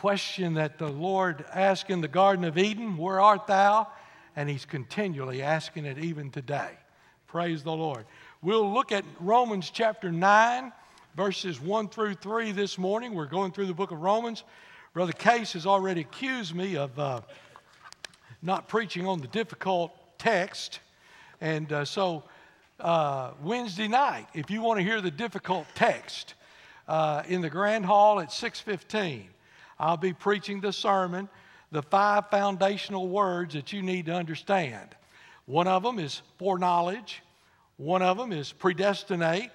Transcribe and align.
question 0.00 0.54
that 0.54 0.78
the 0.78 0.88
Lord 0.88 1.44
asked 1.52 1.90
in 1.90 2.00
the 2.00 2.08
Garden 2.08 2.46
of 2.46 2.56
Eden 2.56 2.96
Where 2.96 3.20
art 3.20 3.46
thou? 3.46 3.86
And 4.34 4.48
He's 4.48 4.64
continually 4.64 5.42
asking 5.42 5.84
it 5.84 5.98
even 5.98 6.30
today. 6.30 6.70
Praise 7.26 7.62
the 7.62 7.72
Lord. 7.72 8.06
We'll 8.40 8.72
look 8.72 8.92
at 8.92 9.04
Romans 9.18 9.68
chapter 9.68 10.10
9, 10.10 10.72
verses 11.16 11.60
1 11.60 11.88
through 11.90 12.14
3 12.14 12.52
this 12.52 12.78
morning. 12.78 13.14
We're 13.14 13.26
going 13.26 13.52
through 13.52 13.66
the 13.66 13.74
book 13.74 13.90
of 13.90 14.00
Romans. 14.00 14.42
Brother 14.94 15.12
Case 15.12 15.52
has 15.52 15.66
already 15.66 16.00
accused 16.00 16.54
me 16.54 16.78
of 16.78 16.98
uh, 16.98 17.20
not 18.40 18.68
preaching 18.68 19.06
on 19.06 19.20
the 19.20 19.28
difficult 19.28 19.92
text. 20.16 20.80
And 21.42 21.70
uh, 21.70 21.84
so, 21.84 22.24
uh, 22.78 23.32
Wednesday 23.42 23.86
night, 23.86 24.28
if 24.32 24.50
you 24.50 24.62
want 24.62 24.78
to 24.78 24.82
hear 24.82 25.02
the 25.02 25.10
difficult 25.10 25.66
text, 25.74 26.36
uh, 26.88 27.22
in 27.28 27.42
the 27.42 27.50
Grand 27.50 27.84
Hall 27.84 28.18
at 28.18 28.30
6:15, 28.30 29.26
I'll 29.80 29.96
be 29.96 30.12
preaching 30.12 30.60
the 30.60 30.72
sermon, 30.72 31.28
the 31.72 31.82
five 31.82 32.30
foundational 32.30 33.08
words 33.08 33.54
that 33.54 33.72
you 33.72 33.82
need 33.82 34.06
to 34.06 34.14
understand. 34.14 34.90
One 35.46 35.66
of 35.66 35.82
them 35.82 35.98
is 35.98 36.22
foreknowledge. 36.38 37.22
One 37.78 38.02
of 38.02 38.16
them 38.16 38.30
is 38.30 38.52
predestinate. 38.52 39.50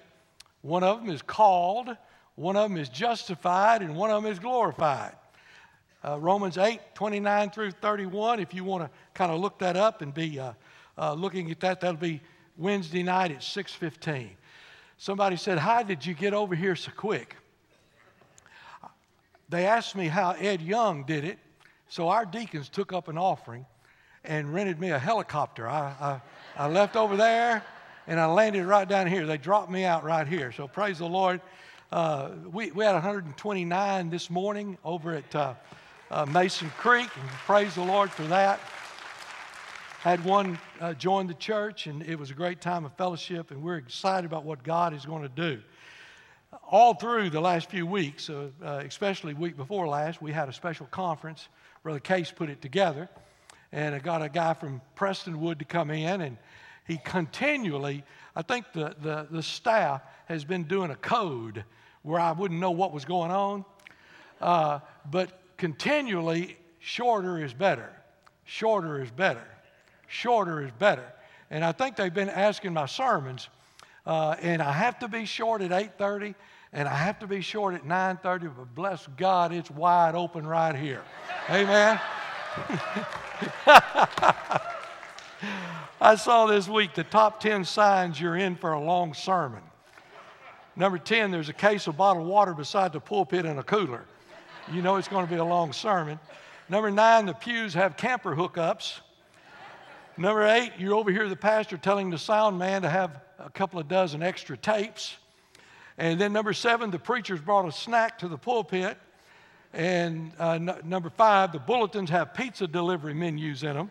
One 0.60 0.84
of 0.84 1.00
them 1.00 1.08
is 1.08 1.22
called. 1.22 1.88
One 2.34 2.56
of 2.56 2.68
them 2.68 2.78
is 2.78 2.90
justified, 2.90 3.80
and 3.80 3.96
one 3.96 4.10
of 4.10 4.22
them 4.22 4.30
is 4.30 4.38
glorified 4.38 5.14
uh, 6.06 6.18
Romans 6.18 6.56
8, 6.56 6.80
29 6.94 7.50
through 7.50 7.72
31. 7.72 8.40
If 8.40 8.54
you 8.54 8.64
want 8.64 8.84
to 8.84 8.90
kind 9.14 9.32
of 9.32 9.40
look 9.40 9.58
that 9.58 9.76
up 9.76 10.02
and 10.02 10.14
be 10.14 10.38
uh, 10.38 10.52
uh, 10.96 11.14
looking 11.14 11.50
at 11.50 11.60
that, 11.60 11.80
that'll 11.80 11.96
be 11.96 12.20
Wednesday 12.56 13.02
night 13.02 13.32
at 13.32 13.40
6.15. 13.40 14.30
Somebody 14.98 15.36
said, 15.36 15.58
how 15.58 15.82
did 15.82 16.06
you 16.06 16.14
get 16.14 16.32
over 16.32 16.54
here 16.54 16.76
so 16.76 16.90
quick? 16.96 17.36
They 19.48 19.66
asked 19.66 19.94
me 19.94 20.08
how 20.08 20.32
Ed 20.32 20.60
Young 20.60 21.04
did 21.04 21.24
it, 21.24 21.38
so 21.88 22.08
our 22.08 22.24
deacons 22.24 22.68
took 22.68 22.92
up 22.92 23.08
an 23.08 23.16
offering 23.16 23.64
and 24.24 24.52
rented 24.52 24.80
me 24.80 24.90
a 24.90 24.98
helicopter. 24.98 25.68
I, 25.68 25.94
I, 26.56 26.64
I 26.64 26.68
left 26.68 26.96
over 26.96 27.16
there 27.16 27.62
and 28.08 28.18
I 28.18 28.26
landed 28.26 28.66
right 28.66 28.88
down 28.88 29.06
here. 29.06 29.24
They 29.24 29.38
dropped 29.38 29.70
me 29.70 29.84
out 29.84 30.02
right 30.02 30.26
here. 30.26 30.50
So 30.50 30.66
praise 30.66 30.98
the 30.98 31.06
Lord. 31.06 31.40
Uh, 31.92 32.30
we, 32.52 32.72
we 32.72 32.84
had 32.84 32.94
129 32.94 34.10
this 34.10 34.30
morning 34.30 34.76
over 34.84 35.14
at 35.14 35.34
uh, 35.34 35.54
uh, 36.10 36.26
Mason 36.26 36.70
Creek, 36.78 37.08
and 37.16 37.28
praise 37.46 37.74
the 37.76 37.84
Lord 37.84 38.10
for 38.10 38.24
that. 38.24 38.58
Had 40.00 40.24
one 40.24 40.58
uh, 40.80 40.94
join 40.94 41.28
the 41.28 41.34
church, 41.34 41.86
and 41.86 42.02
it 42.02 42.18
was 42.18 42.30
a 42.30 42.34
great 42.34 42.60
time 42.60 42.84
of 42.84 42.92
fellowship, 42.96 43.52
and 43.52 43.62
we're 43.62 43.76
excited 43.76 44.24
about 44.24 44.44
what 44.44 44.62
God 44.64 44.94
is 44.94 45.06
going 45.06 45.22
to 45.22 45.28
do. 45.28 45.60
All 46.70 46.94
through 46.94 47.30
the 47.30 47.40
last 47.40 47.70
few 47.70 47.86
weeks, 47.86 48.30
uh, 48.30 48.48
uh, 48.64 48.82
especially 48.86 49.34
week 49.34 49.56
before 49.56 49.88
last, 49.88 50.22
we 50.22 50.32
had 50.32 50.48
a 50.48 50.52
special 50.52 50.86
conference. 50.86 51.48
Brother 51.82 52.00
Case 52.00 52.30
put 52.30 52.50
it 52.50 52.62
together, 52.62 53.08
and 53.72 53.94
I 53.94 53.98
got 53.98 54.22
a 54.22 54.28
guy 54.28 54.54
from 54.54 54.80
Prestonwood 54.96 55.58
to 55.58 55.64
come 55.64 55.90
in, 55.90 56.20
and 56.20 56.36
he 56.86 56.98
continually, 56.98 58.04
I 58.34 58.42
think 58.42 58.72
the, 58.72 58.94
the, 59.00 59.26
the 59.30 59.42
staff 59.42 60.02
has 60.26 60.44
been 60.44 60.64
doing 60.64 60.90
a 60.90 60.96
code 60.96 61.64
where 62.02 62.20
I 62.20 62.32
wouldn't 62.32 62.60
know 62.60 62.70
what 62.70 62.92
was 62.92 63.04
going 63.04 63.32
on. 63.32 63.64
Uh, 64.40 64.78
but 65.10 65.40
continually, 65.56 66.56
shorter 66.78 67.44
is 67.44 67.52
better. 67.52 67.90
Shorter 68.44 69.02
is 69.02 69.10
better. 69.10 69.46
Shorter 70.06 70.62
is 70.62 70.70
better. 70.78 71.12
And 71.50 71.64
I 71.64 71.72
think 71.72 71.96
they've 71.96 72.14
been 72.14 72.28
asking 72.28 72.72
my 72.72 72.86
sermons, 72.86 73.48
uh, 74.06 74.36
and 74.40 74.62
I 74.62 74.72
have 74.72 74.98
to 75.00 75.08
be 75.08 75.24
short 75.24 75.62
at 75.62 75.70
8:30, 75.70 76.34
and 76.72 76.88
I 76.88 76.94
have 76.94 77.18
to 77.20 77.26
be 77.26 77.40
short 77.40 77.74
at 77.74 77.84
9:30. 77.84 78.52
But 78.56 78.74
bless 78.74 79.06
God, 79.16 79.52
it's 79.52 79.70
wide 79.70 80.14
open 80.14 80.46
right 80.46 80.74
here. 80.74 81.02
Amen. 81.50 82.00
I 86.00 86.14
saw 86.14 86.46
this 86.46 86.68
week 86.68 86.94
the 86.94 87.04
top 87.04 87.40
10 87.40 87.64
signs 87.64 88.20
you're 88.20 88.36
in 88.36 88.56
for 88.56 88.72
a 88.72 88.80
long 88.80 89.12
sermon. 89.12 89.62
Number 90.74 90.98
10, 90.98 91.30
there's 91.30 91.48
a 91.48 91.54
case 91.54 91.86
of 91.86 91.96
bottled 91.96 92.26
water 92.26 92.54
beside 92.54 92.92
the 92.92 93.00
pulpit 93.00 93.44
and 93.44 93.58
a 93.58 93.62
cooler 93.62 94.04
you 94.72 94.82
know 94.82 94.96
it's 94.96 95.08
going 95.08 95.26
to 95.26 95.32
be 95.32 95.38
a 95.38 95.44
long 95.44 95.72
sermon. 95.72 96.18
Number 96.68 96.90
nine, 96.90 97.26
the 97.26 97.34
pews 97.34 97.74
have 97.74 97.96
camper 97.96 98.34
hookups. 98.34 99.00
Number 100.18 100.46
eight, 100.46 100.72
you're 100.78 100.94
over 100.94 101.10
here, 101.10 101.28
the 101.28 101.36
pastor 101.36 101.76
telling 101.76 102.08
the 102.08 102.16
sound 102.16 102.58
man 102.58 102.80
to 102.82 102.88
have 102.88 103.20
a 103.38 103.50
couple 103.50 103.78
of 103.78 103.86
dozen 103.86 104.22
extra 104.22 104.56
tapes. 104.56 105.14
And 105.98 106.18
then 106.18 106.32
number 106.32 106.54
seven, 106.54 106.90
the 106.90 106.98
preacher's 106.98 107.40
brought 107.40 107.68
a 107.68 107.72
snack 107.72 108.20
to 108.20 108.28
the 108.28 108.38
pulpit. 108.38 108.96
And 109.74 110.32
uh, 110.40 110.52
n- 110.52 110.80
number 110.84 111.10
five, 111.10 111.52
the 111.52 111.58
bulletins 111.58 112.08
have 112.08 112.32
pizza 112.32 112.66
delivery 112.66 113.12
menus 113.12 113.62
in 113.62 113.74
them. 113.74 113.90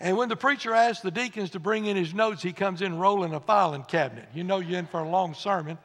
And 0.00 0.16
when 0.16 0.30
the 0.30 0.36
preacher 0.36 0.74
asks 0.74 1.02
the 1.02 1.10
deacons 1.10 1.50
to 1.50 1.60
bring 1.60 1.84
in 1.84 1.94
his 1.94 2.14
notes, 2.14 2.42
he 2.42 2.52
comes 2.52 2.80
in 2.80 2.98
rolling 2.98 3.34
a 3.34 3.40
filing 3.40 3.82
cabinet. 3.82 4.26
You 4.34 4.42
know 4.42 4.58
you're 4.60 4.78
in 4.78 4.86
for 4.86 5.00
a 5.00 5.08
long 5.08 5.34
sermon. 5.34 5.76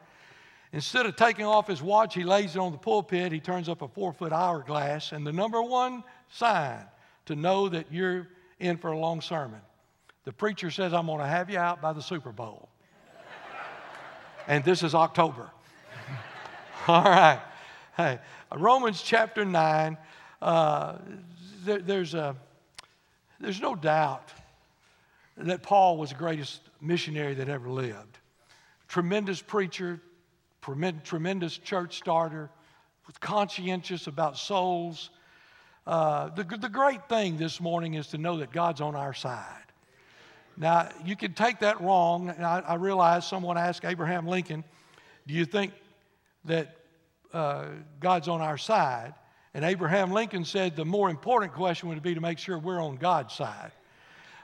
Instead 0.72 1.04
of 1.04 1.14
taking 1.14 1.44
off 1.44 1.66
his 1.66 1.82
watch, 1.82 2.14
he 2.14 2.24
lays 2.24 2.56
it 2.56 2.58
on 2.58 2.72
the 2.72 2.78
pulpit. 2.78 3.32
He 3.32 3.40
turns 3.40 3.68
up 3.68 3.82
a 3.82 3.88
four 3.88 4.14
foot 4.14 4.32
hourglass. 4.32 5.12
And 5.12 5.26
the 5.26 5.32
number 5.32 5.62
one 5.62 6.02
sign 6.30 6.86
to 7.28 7.36
know 7.36 7.68
that 7.68 7.86
you're 7.90 8.28
in 8.58 8.76
for 8.76 8.92
a 8.92 8.98
long 8.98 9.20
sermon 9.20 9.60
the 10.28 10.32
preacher 10.34 10.70
says, 10.70 10.92
I'm 10.92 11.06
going 11.06 11.20
to 11.20 11.26
have 11.26 11.48
you 11.48 11.58
out 11.58 11.80
by 11.80 11.94
the 11.94 12.02
Super 12.02 12.32
Bowl. 12.32 12.68
and 14.46 14.62
this 14.62 14.82
is 14.82 14.94
October. 14.94 15.50
All 16.86 17.02
right. 17.02 17.40
Hey, 17.96 18.18
Romans 18.54 19.00
chapter 19.00 19.46
9, 19.46 19.96
uh, 20.42 20.98
there, 21.64 21.78
there's, 21.78 22.12
a, 22.12 22.36
there's 23.40 23.62
no 23.62 23.74
doubt 23.74 24.30
that 25.38 25.62
Paul 25.62 25.96
was 25.96 26.10
the 26.10 26.16
greatest 26.16 26.60
missionary 26.78 27.32
that 27.32 27.48
ever 27.48 27.70
lived. 27.70 28.18
Tremendous 28.86 29.40
preacher, 29.40 29.98
tremendous 31.04 31.56
church 31.56 31.96
starter, 31.96 32.50
was 33.06 33.16
conscientious 33.16 34.08
about 34.08 34.36
souls. 34.36 35.08
Uh, 35.88 36.28
the, 36.34 36.44
the 36.44 36.68
great 36.68 37.08
thing 37.08 37.38
this 37.38 37.62
morning 37.62 37.94
is 37.94 38.08
to 38.08 38.18
know 38.18 38.36
that 38.36 38.52
God's 38.52 38.82
on 38.82 38.94
our 38.94 39.14
side. 39.14 39.64
Now, 40.58 40.90
you 41.02 41.16
can 41.16 41.32
take 41.32 41.60
that 41.60 41.80
wrong. 41.80 42.28
I, 42.28 42.60
I 42.60 42.74
realize 42.74 43.26
someone 43.26 43.56
asked 43.56 43.86
Abraham 43.86 44.26
Lincoln, 44.26 44.64
Do 45.26 45.32
you 45.32 45.46
think 45.46 45.72
that 46.44 46.76
uh, 47.32 47.68
God's 48.00 48.28
on 48.28 48.42
our 48.42 48.58
side? 48.58 49.14
And 49.54 49.64
Abraham 49.64 50.12
Lincoln 50.12 50.44
said 50.44 50.76
the 50.76 50.84
more 50.84 51.08
important 51.08 51.54
question 51.54 51.88
would 51.88 52.02
be 52.02 52.14
to 52.14 52.20
make 52.20 52.38
sure 52.38 52.58
we're 52.58 52.82
on 52.82 52.96
God's 52.96 53.32
side. 53.32 53.72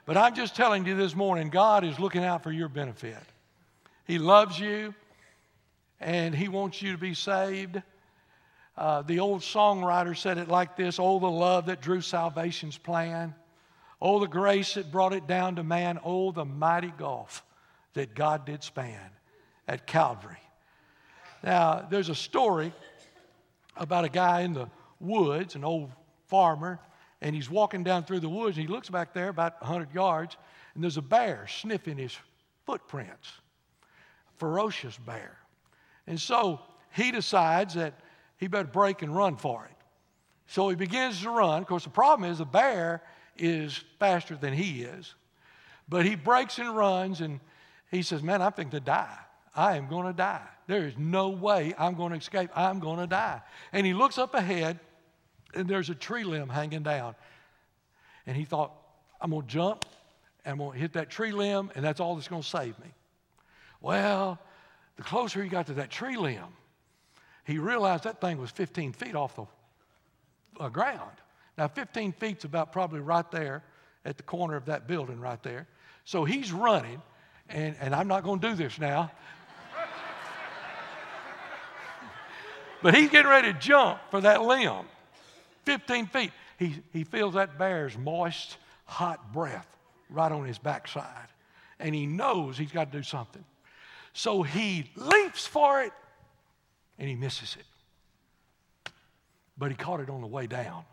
But 0.07 0.17
I'm 0.17 0.35
just 0.35 0.57
telling 0.57 0.87
you 0.87 0.97
this 0.97 1.15
morning, 1.15 1.51
God 1.51 1.85
is 1.85 2.01
looking 2.01 2.25
out 2.25 2.43
for 2.43 2.53
your 2.53 2.71
benefit. 2.71 3.23
He 4.07 4.19
loves 4.19 4.59
you 4.59 4.95
and 6.01 6.35
He 6.35 6.49
wants 6.49 6.81
you 6.81 6.93
to 6.93 6.99
be 6.99 7.13
saved. 7.13 7.83
Uh, 8.77 9.03
the 9.03 9.21
old 9.21 9.41
songwriter 9.41 10.17
said 10.17 10.39
it 10.39 10.49
like 10.49 10.77
this 10.77 10.99
Oh, 10.99 11.19
the 11.19 11.31
love 11.31 11.67
that 11.67 11.81
drew 11.81 12.01
salvation's 12.01 12.77
plan. 12.77 13.35
Oh, 14.01 14.19
the 14.19 14.27
grace 14.27 14.75
that 14.75 14.91
brought 14.91 15.13
it 15.13 15.27
down 15.27 15.57
to 15.57 15.65
man. 15.65 15.99
Oh, 16.05 16.33
the 16.33 16.45
mighty 16.45 16.93
gulf 16.99 17.45
that 17.95 18.15
God 18.15 18.45
did 18.45 18.63
span 18.63 19.11
at 19.69 19.87
Calvary. 19.87 20.37
Now, 21.43 21.87
there's 21.89 22.09
a 22.09 22.15
story 22.15 22.73
about 23.77 24.05
a 24.05 24.09
guy 24.09 24.43
in 24.43 24.55
the 24.55 24.69
woods, 25.01 25.55
an 25.55 25.65
old 25.65 25.91
farmer, 26.27 26.81
and 27.21 27.35
he's 27.35 27.49
walking 27.49 27.85
down 27.85 28.05
through 28.05 28.21
the 28.21 28.29
woods, 28.29 28.57
and 28.57 28.67
he 28.67 28.73
looks 28.73 28.91
back 28.91 29.15
there 29.15 29.29
about 29.29 29.61
100 29.63 29.95
yards, 29.95 30.37
and 30.75 30.83
there's 30.83 30.97
a 30.97 31.03
bear 31.03 31.47
sniffing 31.49 31.97
his 31.97 32.17
footprints. 32.67 33.33
Ferocious 34.39 34.99
bear. 34.99 35.39
And 36.07 36.21
so 36.21 36.61
he 36.93 37.11
decides 37.11 37.75
that 37.75 37.95
he 38.45 38.49
better 38.49 38.69
break 38.69 39.01
and 39.01 39.17
run 39.17 39.37
for 39.37 39.65
it. 39.65 39.75
So 40.49 40.69
he 40.69 40.77
begins 40.77 41.23
to 41.23 41.31
run. 41.31 41.63
Of 41.63 41.67
course, 41.67 41.85
the 41.85 41.91
problem 41.91 42.31
is 42.31 42.37
the 42.37 42.45
bear 42.45 43.03
is 43.39 43.83
faster 43.99 44.37
than 44.37 44.53
he 44.53 44.83
is. 44.83 45.15
But 45.89 46.05
he 46.05 46.15
breaks 46.15 46.59
and 46.59 46.77
runs, 46.77 47.23
and 47.23 47.41
he 47.91 48.03
says, 48.03 48.23
Man, 48.23 48.43
I'm 48.43 48.53
thinking 48.53 48.79
to 48.79 48.85
die. 48.85 49.17
I 49.57 49.79
am 49.79 49.89
going 49.89 50.07
to 50.09 50.13
die. 50.13 50.47
There 50.67 50.87
is 50.87 50.93
no 50.99 51.31
way 51.31 51.73
I'm 51.79 51.95
going 51.95 52.13
to 52.13 52.19
escape. 52.19 52.51
I'm 52.55 52.81
going 52.81 52.99
to 52.99 53.07
die. 53.07 53.41
And 53.73 53.87
he 53.87 53.95
looks 53.95 54.19
up 54.19 54.35
ahead, 54.35 54.79
and 55.55 55.67
there's 55.67 55.89
a 55.89 55.95
tree 55.95 56.25
limb 56.25 56.51
hanging 56.51 56.83
down. 56.83 57.15
And 58.27 58.37
he 58.37 58.45
thought, 58.45 58.75
I'm 59.23 59.31
going 59.31 59.47
to 59.47 59.49
jump, 59.49 59.87
and 60.45 60.53
I'm 60.53 60.59
going 60.59 60.73
to 60.73 60.79
hit 60.79 60.93
that 60.93 61.09
tree 61.09 61.33
limb, 61.33 61.71
and 61.75 61.83
that's 61.83 61.99
all 61.99 62.15
that's 62.15 62.29
going 62.29 62.43
to 62.43 62.49
save 62.49 62.79
me. 62.79 62.93
Well, 63.81 64.39
the 64.97 65.03
closer 65.03 65.43
he 65.43 65.49
got 65.49 65.69
to 65.69 65.75
that 65.75 65.91
tree 65.91 66.19
limb, 66.19 66.45
he 67.45 67.59
realized 67.59 68.05
that 68.05 68.21
thing 68.21 68.39
was 68.39 68.51
15 68.51 68.93
feet 68.93 69.15
off 69.15 69.37
the 69.37 69.45
uh, 70.61 70.69
ground. 70.69 71.11
Now, 71.57 71.69
15 71.69 72.13
feet's 72.13 72.45
about 72.45 72.73
probably 72.73 73.01
right 73.01 73.31
there 73.31 73.63
at 74.05 74.17
the 74.17 74.23
corner 74.23 74.57
of 74.57 74.67
that 74.67 74.87
building 74.87 75.21
right 75.21 75.43
there. 75.43 75.69
So 76.05 76.25
he's 76.25 76.53
running, 76.53 77.01
and, 77.49 77.77
and 77.81 77.95
I'm 77.95 78.09
not 78.09 78.25
going 78.25 78.41
to 78.41 78.49
do 78.51 78.55
this 78.55 78.79
now. 78.79 79.11
But 82.83 82.95
he's 82.95 83.09
getting 83.09 83.31
ready 83.31 83.51
to 83.51 83.59
jump 83.59 83.99
for 84.11 84.21
that 84.21 84.43
limb, 84.43 84.85
15 85.65 86.07
feet. 86.09 86.33
He, 86.59 86.83
he 86.93 87.05
feels 87.05 87.33
that 87.33 87.57
bear's 87.57 87.97
moist, 87.97 88.59
hot 88.85 89.33
breath 89.33 89.67
right 90.11 90.31
on 90.31 90.45
his 90.45 90.59
backside. 90.59 91.29
And 91.79 91.95
he 91.95 92.05
knows 92.05 92.59
he's 92.59 92.73
got 92.73 92.93
to 92.93 92.99
do 92.99 93.03
something. 93.03 93.43
So 94.13 94.43
he 94.43 94.91
leaps 94.97 95.47
for 95.47 95.81
it 95.81 95.93
and 96.99 97.09
he 97.09 97.15
misses 97.15 97.57
it. 97.59 98.93
But 99.57 99.71
he 99.71 99.77
caught 99.77 100.01
it 100.01 100.11
on 100.11 100.21
the 100.21 100.27
way 100.27 100.47
down. 100.47 100.85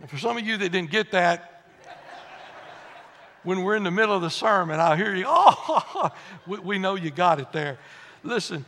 and 0.00 0.08
for 0.08 0.18
some 0.18 0.36
of 0.36 0.46
you 0.46 0.56
that 0.56 0.70
didn't 0.70 0.90
get 0.90 1.10
that, 1.12 1.58
when 3.42 3.62
we're 3.62 3.76
in 3.76 3.84
the 3.84 3.90
middle 3.90 4.14
of 4.14 4.22
the 4.22 4.30
sermon, 4.30 4.78
I'll 4.80 4.96
hear 4.96 5.14
you, 5.14 5.24
oh, 5.28 6.10
we, 6.46 6.58
we 6.58 6.78
know 6.78 6.94
you 6.94 7.10
got 7.10 7.40
it 7.40 7.52
there. 7.52 7.78
Listen, 8.22 8.64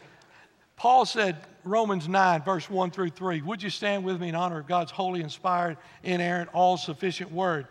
Paul 0.77 1.05
said, 1.05 1.37
Romans 1.65 2.09
9, 2.09 2.43
verse 2.43 2.71
1 2.71 2.91
through 2.91 3.11
3. 3.11 3.43
Would 3.43 3.63
you 3.63 3.71
stand 3.71 4.05
with 4.05 4.21
me 4.21 4.31
in 4.31 4.35
honor 4.35 4.61
of 4.61 4.67
God's 4.67 4.91
holy, 4.91 5.21
inspired, 5.21 5.77
inerrant, 6.03 6.51
all 6.55 6.77
sufficient 6.77 7.31
word? 7.31 7.67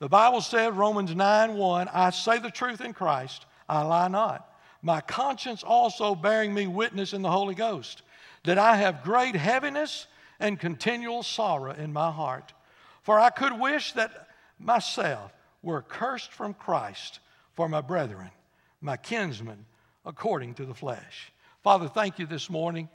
The 0.00 0.08
Bible 0.08 0.40
said, 0.40 0.76
Romans 0.76 1.14
9, 1.14 1.54
1, 1.54 1.88
I 1.92 2.10
say 2.10 2.38
the 2.38 2.50
truth 2.50 2.80
in 2.80 2.92
Christ, 2.92 3.46
I 3.68 3.82
lie 3.82 4.08
not. 4.08 4.48
My 4.82 5.00
conscience 5.00 5.62
also 5.62 6.14
bearing 6.14 6.54
me 6.54 6.66
witness 6.66 7.12
in 7.12 7.22
the 7.22 7.30
Holy 7.30 7.54
Ghost, 7.54 8.02
that 8.44 8.58
I 8.58 8.76
have 8.76 9.02
great 9.02 9.34
heaviness 9.34 10.06
and 10.40 10.58
continual 10.58 11.22
sorrow 11.22 11.72
in 11.72 11.92
my 11.92 12.10
heart. 12.10 12.52
For 13.02 13.18
I 13.18 13.30
could 13.30 13.58
wish 13.58 13.92
that 13.92 14.28
myself 14.58 15.32
were 15.62 15.82
cursed 15.82 16.32
from 16.32 16.54
Christ 16.54 17.20
for 17.54 17.68
my 17.68 17.80
brethren, 17.80 18.30
my 18.80 18.96
kinsmen, 18.96 19.66
according 20.04 20.54
to 20.54 20.64
the 20.64 20.74
flesh. 20.74 21.32
Father, 21.62 21.88
thank 21.88 22.18
you 22.18 22.26
this 22.26 22.48
morning 22.48 22.88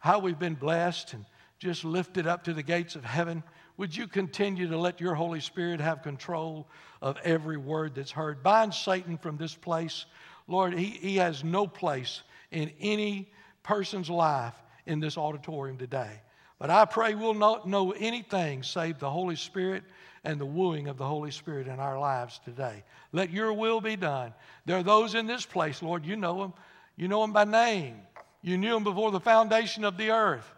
how 0.00 0.18
we've 0.18 0.38
been 0.38 0.54
blessed 0.54 1.14
and 1.14 1.24
just 1.58 1.84
lifted 1.84 2.26
up 2.26 2.44
to 2.44 2.52
the 2.52 2.62
gates 2.62 2.96
of 2.96 3.04
heaven. 3.04 3.42
Would 3.80 3.96
you 3.96 4.06
continue 4.06 4.68
to 4.68 4.76
let 4.76 5.00
your 5.00 5.14
Holy 5.14 5.40
Spirit 5.40 5.80
have 5.80 6.02
control 6.02 6.68
of 7.00 7.16
every 7.24 7.56
word 7.56 7.94
that's 7.94 8.10
heard? 8.10 8.42
Bind 8.42 8.74
Satan 8.74 9.16
from 9.16 9.38
this 9.38 9.54
place. 9.54 10.04
Lord, 10.46 10.78
he, 10.78 10.90
he 10.90 11.16
has 11.16 11.42
no 11.42 11.66
place 11.66 12.20
in 12.50 12.70
any 12.78 13.32
person's 13.62 14.10
life 14.10 14.52
in 14.84 15.00
this 15.00 15.16
auditorium 15.16 15.78
today. 15.78 16.20
But 16.58 16.68
I 16.68 16.84
pray 16.84 17.14
we'll 17.14 17.32
not 17.32 17.66
know 17.66 17.92
anything 17.92 18.62
save 18.62 18.98
the 18.98 19.08
Holy 19.08 19.34
Spirit 19.34 19.84
and 20.24 20.38
the 20.38 20.44
wooing 20.44 20.88
of 20.88 20.98
the 20.98 21.06
Holy 21.06 21.30
Spirit 21.30 21.66
in 21.66 21.80
our 21.80 21.98
lives 21.98 22.38
today. 22.44 22.84
Let 23.12 23.30
your 23.30 23.54
will 23.54 23.80
be 23.80 23.96
done. 23.96 24.34
There 24.66 24.76
are 24.76 24.82
those 24.82 25.14
in 25.14 25.26
this 25.26 25.46
place, 25.46 25.82
Lord, 25.82 26.04
you 26.04 26.16
know 26.16 26.38
them. 26.38 26.52
You 26.98 27.08
know 27.08 27.22
them 27.22 27.32
by 27.32 27.44
name. 27.44 27.96
You 28.42 28.58
knew 28.58 28.74
them 28.74 28.84
before 28.84 29.10
the 29.10 29.20
foundation 29.20 29.84
of 29.84 29.96
the 29.96 30.10
earth 30.10 30.52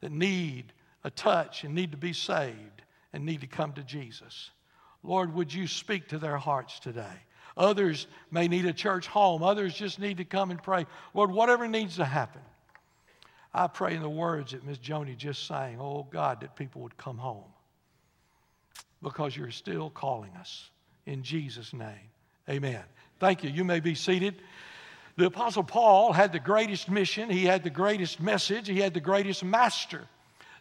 that 0.00 0.10
need 0.10 0.72
a 1.04 1.10
touch 1.10 1.64
and 1.64 1.74
need 1.74 1.92
to 1.92 1.96
be 1.96 2.12
saved 2.12 2.82
and 3.12 3.24
need 3.24 3.40
to 3.40 3.46
come 3.46 3.72
to 3.72 3.82
Jesus. 3.82 4.50
Lord, 5.02 5.34
would 5.34 5.52
you 5.52 5.66
speak 5.66 6.08
to 6.08 6.18
their 6.18 6.36
hearts 6.36 6.80
today? 6.80 7.22
Others 7.56 8.06
may 8.30 8.46
need 8.48 8.66
a 8.66 8.72
church 8.72 9.06
home. 9.06 9.42
Others 9.42 9.74
just 9.74 9.98
need 9.98 10.18
to 10.18 10.24
come 10.24 10.50
and 10.50 10.62
pray. 10.62 10.86
Lord, 11.14 11.30
whatever 11.30 11.66
needs 11.66 11.96
to 11.96 12.04
happen, 12.04 12.42
I 13.52 13.66
pray 13.66 13.94
in 13.96 14.02
the 14.02 14.08
words 14.08 14.52
that 14.52 14.64
Miss 14.64 14.78
Joni 14.78 15.16
just 15.16 15.46
sang, 15.46 15.78
oh 15.80 16.06
God, 16.10 16.40
that 16.42 16.54
people 16.54 16.82
would 16.82 16.96
come 16.96 17.18
home 17.18 17.50
because 19.02 19.36
you're 19.36 19.50
still 19.50 19.90
calling 19.90 20.30
us. 20.36 20.70
In 21.06 21.22
Jesus' 21.22 21.72
name, 21.72 22.10
amen. 22.48 22.82
Thank 23.18 23.42
you. 23.42 23.50
You 23.50 23.64
may 23.64 23.80
be 23.80 23.94
seated. 23.94 24.36
The 25.16 25.26
Apostle 25.26 25.64
Paul 25.64 26.12
had 26.12 26.32
the 26.32 26.38
greatest 26.38 26.88
mission, 26.88 27.28
he 27.28 27.44
had 27.44 27.64
the 27.64 27.70
greatest 27.70 28.20
message, 28.20 28.68
he 28.68 28.80
had 28.80 28.94
the 28.94 29.00
greatest 29.00 29.42
master. 29.42 30.06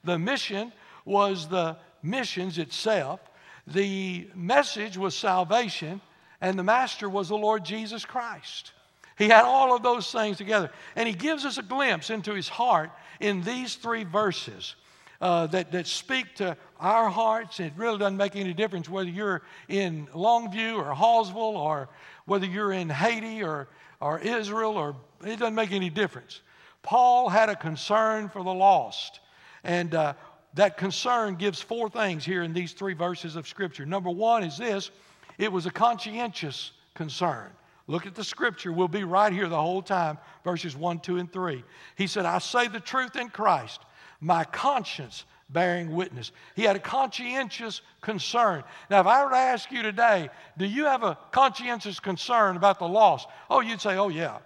The 0.03 0.19
mission 0.19 0.71
was 1.05 1.47
the 1.47 1.77
missions 2.03 2.57
itself, 2.57 3.19
the 3.65 4.27
message 4.35 4.97
was 4.97 5.15
salvation, 5.15 6.01
and 6.41 6.57
the 6.57 6.63
master 6.63 7.09
was 7.09 7.29
the 7.29 7.37
Lord 7.37 7.65
Jesus 7.65 8.05
Christ. 8.05 8.73
He 9.17 9.25
had 9.25 9.43
all 9.43 9.75
of 9.75 9.81
those 9.81 10.11
things 10.11 10.37
together. 10.37 10.69
And 10.95 11.07
he 11.07 11.13
gives 11.13 11.43
us 11.43 11.57
a 11.57 11.63
glimpse 11.63 12.09
into 12.09 12.33
his 12.33 12.47
heart 12.47 12.91
in 13.19 13.41
these 13.41 13.75
three 13.75 14.03
verses 14.03 14.75
uh, 15.19 15.47
that, 15.47 15.71
that 15.71 15.87
speak 15.87 16.35
to 16.35 16.55
our 16.79 17.09
hearts. 17.09 17.59
It 17.59 17.73
really 17.75 17.97
doesn't 17.97 18.17
make 18.17 18.35
any 18.35 18.53
difference 18.53 18.87
whether 18.87 19.09
you're 19.09 19.41
in 19.67 20.07
Longview 20.13 20.77
or 20.77 20.93
Hallsville 20.93 21.35
or 21.35 21.89
whether 22.25 22.45
you're 22.45 22.73
in 22.73 22.89
Haiti 22.89 23.41
or 23.41 23.67
or 23.99 24.19
Israel, 24.19 24.77
or 24.77 24.95
it 25.25 25.39
doesn't 25.39 25.55
make 25.55 25.71
any 25.71 25.89
difference. 25.89 26.41
Paul 26.83 27.29
had 27.29 27.49
a 27.49 27.55
concern 27.55 28.29
for 28.29 28.43
the 28.43 28.53
lost. 28.53 29.19
And 29.63 29.93
uh, 29.95 30.13
that 30.53 30.77
concern 30.77 31.35
gives 31.35 31.61
four 31.61 31.89
things 31.89 32.25
here 32.25 32.43
in 32.43 32.53
these 32.53 32.73
three 32.73 32.93
verses 32.93 33.35
of 33.35 33.47
Scripture. 33.47 33.85
Number 33.85 34.09
one 34.09 34.43
is 34.43 34.57
this 34.57 34.91
it 35.37 35.51
was 35.51 35.65
a 35.65 35.71
conscientious 35.71 36.71
concern. 36.95 37.51
Look 37.87 38.05
at 38.05 38.15
the 38.15 38.23
scripture. 38.23 38.73
We'll 38.73 38.89
be 38.89 39.05
right 39.05 39.31
here 39.31 39.47
the 39.47 39.61
whole 39.61 39.81
time, 39.81 40.17
verses 40.43 40.75
1, 40.75 40.99
2, 40.99 41.17
and 41.17 41.31
3. 41.31 41.63
He 41.95 42.05
said, 42.05 42.25
I 42.25 42.39
say 42.39 42.67
the 42.67 42.81
truth 42.81 43.15
in 43.15 43.29
Christ. 43.29 43.81
My 44.19 44.43
conscience 44.43 45.23
bearing 45.49 45.93
witness. 45.93 46.33
He 46.55 46.63
had 46.63 46.75
a 46.75 46.79
conscientious 46.79 47.81
concern. 48.01 48.63
Now, 48.89 48.99
if 48.99 49.07
I 49.07 49.23
were 49.23 49.29
to 49.29 49.37
ask 49.37 49.71
you 49.71 49.81
today, 49.81 50.29
do 50.57 50.65
you 50.65 50.83
have 50.85 51.03
a 51.03 51.17
conscientious 51.31 52.01
concern 52.01 52.57
about 52.57 52.79
the 52.79 52.87
loss? 52.87 53.25
Oh, 53.49 53.61
you'd 53.61 53.79
say, 53.79 53.95
oh, 53.95 54.09
yeah. 54.09 54.39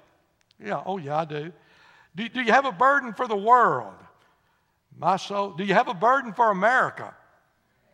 Yeah, 0.64 0.84
oh, 0.86 1.00
yeah, 1.00 1.18
I 1.18 1.26
do. 1.26 1.52
Do, 2.16 2.30
do 2.30 2.42
you 2.42 2.52
have 2.52 2.66
a 2.66 2.72
burden 2.72 3.14
for 3.14 3.28
the 3.28 3.36
world? 3.36 3.96
My 5.02 5.18
soul. 5.18 5.50
Do 5.50 5.64
you 5.64 5.74
have 5.74 5.88
a 5.88 5.96
burden 5.96 6.32
for 6.32 6.52
America? 6.52 7.14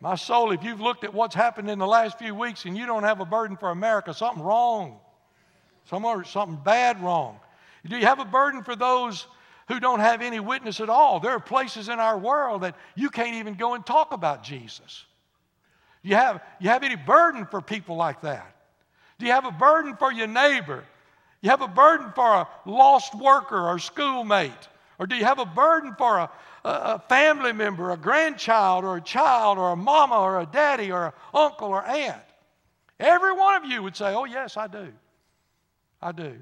My 0.00 0.14
soul, 0.14 0.52
if 0.52 0.62
you've 0.62 0.80
looked 0.80 1.04
at 1.04 1.14
what's 1.14 1.34
happened 1.34 1.70
in 1.70 1.78
the 1.78 1.86
last 1.86 2.18
few 2.18 2.34
weeks 2.34 2.66
and 2.66 2.76
you 2.76 2.84
don't 2.84 3.02
have 3.02 3.20
a 3.20 3.24
burden 3.24 3.56
for 3.56 3.70
America, 3.70 4.12
something 4.12 4.44
wrong. 4.44 5.00
Somewhere, 5.86 6.22
something 6.24 6.60
bad 6.62 7.02
wrong. 7.02 7.40
Do 7.88 7.96
you 7.96 8.04
have 8.04 8.20
a 8.20 8.26
burden 8.26 8.62
for 8.62 8.76
those 8.76 9.26
who 9.68 9.80
don't 9.80 10.00
have 10.00 10.22
any 10.22 10.40
witness 10.40 10.80
at 10.80 10.88
all. 10.88 11.20
There 11.20 11.30
are 11.30 11.40
places 11.40 11.88
in 11.88 11.98
our 12.00 12.18
world 12.18 12.62
that 12.62 12.74
you 12.94 13.10
can't 13.10 13.36
even 13.36 13.54
go 13.54 13.74
and 13.74 13.84
talk 13.84 14.12
about 14.12 14.42
Jesus. 14.42 15.04
You 16.02 16.14
have, 16.14 16.42
you 16.58 16.70
have 16.70 16.82
any 16.82 16.96
burden 16.96 17.46
for 17.46 17.60
people 17.60 17.96
like 17.96 18.22
that? 18.22 18.54
Do 19.18 19.26
you 19.26 19.32
have 19.32 19.44
a 19.44 19.50
burden 19.50 19.96
for 19.96 20.12
your 20.12 20.26
neighbor? 20.26 20.84
You 21.42 21.50
have 21.50 21.60
a 21.60 21.68
burden 21.68 22.12
for 22.14 22.26
a 22.26 22.48
lost 22.64 23.14
worker 23.14 23.68
or 23.68 23.78
schoolmate? 23.78 24.68
Or 24.98 25.06
do 25.06 25.16
you 25.16 25.24
have 25.24 25.38
a 25.38 25.46
burden 25.46 25.94
for 25.96 26.18
a, 26.18 26.30
a, 26.64 26.98
family 27.08 27.52
member, 27.52 27.92
a 27.92 27.96
grandchild, 27.96 28.84
or 28.84 28.96
a 28.96 29.00
child, 29.00 29.58
or 29.58 29.70
a 29.70 29.76
mama, 29.76 30.18
or 30.18 30.40
a 30.40 30.46
daddy, 30.46 30.90
or 30.90 31.06
an 31.06 31.12
uncle, 31.32 31.68
or 31.68 31.84
aunt? 31.84 32.22
Every 32.98 33.32
one 33.32 33.62
of 33.62 33.70
you 33.70 33.82
would 33.82 33.96
say, 33.96 34.12
Oh, 34.14 34.24
yes, 34.24 34.56
I 34.56 34.66
do. 34.66 34.92
I 36.02 36.12
do. 36.12 36.34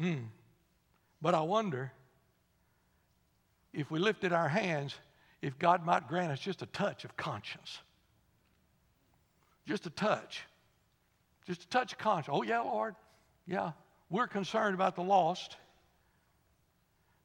Mm. 0.00 0.24
But 1.20 1.34
I 1.34 1.42
wonder 1.42 1.92
if 3.72 3.90
we 3.90 3.98
lifted 3.98 4.32
our 4.32 4.48
hands, 4.48 4.94
if 5.42 5.58
God 5.58 5.84
might 5.84 6.08
grant 6.08 6.32
us 6.32 6.40
just 6.40 6.62
a 6.62 6.66
touch 6.66 7.04
of 7.04 7.16
conscience. 7.16 7.78
Just 9.66 9.86
a 9.86 9.90
touch. 9.90 10.42
Just 11.46 11.64
a 11.64 11.68
touch 11.68 11.92
of 11.92 11.98
conscience. 11.98 12.34
Oh, 12.34 12.42
yeah, 12.42 12.60
Lord. 12.60 12.94
Yeah, 13.46 13.72
we're 14.08 14.26
concerned 14.26 14.74
about 14.74 14.96
the 14.96 15.02
lost. 15.02 15.56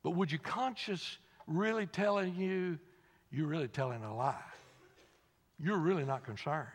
But 0.03 0.11
would 0.11 0.31
you 0.31 0.39
conscience 0.39 1.17
really 1.47 1.85
telling 1.85 2.35
you 2.35 2.79
you're 3.31 3.47
really 3.47 3.67
telling 3.67 4.03
a 4.03 4.15
lie? 4.15 4.35
You're 5.59 5.77
really 5.77 6.05
not 6.05 6.23
concerned. 6.23 6.67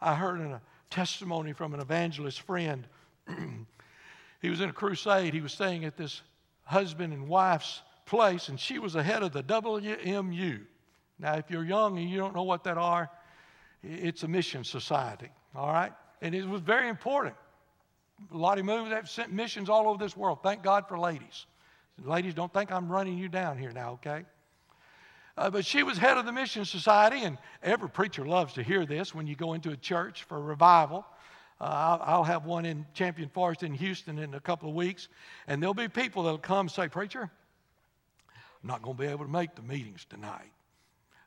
I 0.00 0.14
heard 0.14 0.40
in 0.40 0.52
a 0.52 0.60
testimony 0.90 1.52
from 1.52 1.74
an 1.74 1.80
evangelist 1.80 2.40
friend 2.42 2.86
He 4.40 4.48
was 4.48 4.60
in 4.60 4.70
a 4.70 4.72
crusade. 4.72 5.34
He 5.34 5.40
was 5.40 5.52
staying 5.52 5.84
at 5.84 5.96
this 5.96 6.22
husband 6.64 7.12
and 7.12 7.28
wife's 7.28 7.82
place, 8.06 8.48
and 8.48 8.58
she 8.58 8.78
was 8.78 8.94
the 8.94 9.02
head 9.02 9.22
of 9.22 9.32
the 9.32 9.42
WMU. 9.42 10.60
Now, 11.18 11.34
if 11.34 11.50
you're 11.50 11.64
young 11.64 11.98
and 11.98 12.08
you 12.08 12.16
don't 12.16 12.34
know 12.34 12.42
what 12.42 12.64
that 12.64 12.78
are, 12.78 13.10
it's 13.82 14.22
a 14.22 14.28
mission 14.28 14.64
society, 14.64 15.28
all 15.54 15.72
right? 15.72 15.92
And 16.22 16.34
it 16.34 16.46
was 16.46 16.62
very 16.62 16.88
important. 16.88 17.34
Lottie 18.30 18.62
Moon 18.62 18.90
have 18.90 19.08
sent 19.08 19.32
missions 19.32 19.68
all 19.68 19.88
over 19.88 20.02
this 20.02 20.16
world. 20.16 20.38
Thank 20.42 20.62
God 20.62 20.88
for 20.88 20.98
ladies. 20.98 21.46
Ladies, 22.04 22.34
don't 22.34 22.52
think 22.52 22.72
I'm 22.72 22.90
running 22.90 23.18
you 23.18 23.28
down 23.28 23.58
here 23.58 23.72
now, 23.72 23.92
okay? 23.92 24.24
Uh, 25.36 25.50
but 25.50 25.64
she 25.64 25.82
was 25.82 25.98
head 25.98 26.16
of 26.16 26.26
the 26.26 26.32
mission 26.32 26.64
society, 26.64 27.22
and 27.24 27.38
every 27.62 27.88
preacher 27.88 28.24
loves 28.24 28.54
to 28.54 28.62
hear 28.62 28.86
this 28.86 29.14
when 29.14 29.26
you 29.26 29.34
go 29.34 29.52
into 29.52 29.70
a 29.70 29.76
church 29.76 30.24
for 30.24 30.40
revival. 30.40 31.04
Uh, 31.60 31.64
I'll, 31.64 32.02
I'll, 32.02 32.24
have 32.24 32.46
one 32.46 32.64
in 32.64 32.86
Champion 32.94 33.28
Forest 33.28 33.62
in 33.62 33.74
Houston 33.74 34.18
in 34.18 34.34
a 34.34 34.40
couple 34.40 34.68
of 34.68 34.74
weeks, 34.74 35.08
and 35.46 35.62
there'll 35.62 35.74
be 35.74 35.88
people 35.88 36.22
that'll 36.22 36.38
come 36.38 36.68
say, 36.68 36.88
Preacher, 36.88 37.30
I'm 38.62 38.68
not 38.68 38.82
going 38.82 38.96
to 38.96 39.02
be 39.02 39.08
able 39.08 39.26
to 39.26 39.30
make 39.30 39.54
the 39.54 39.62
meetings 39.62 40.06
tonight. 40.08 40.52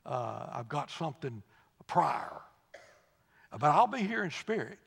Uh, 0.04 0.46
I've 0.52 0.68
got 0.68 0.90
something 0.90 1.42
prior. 1.86 2.40
But 3.52 3.70
I'll 3.70 3.86
be 3.86 4.00
here 4.00 4.24
in 4.24 4.30
spirit. 4.30 4.78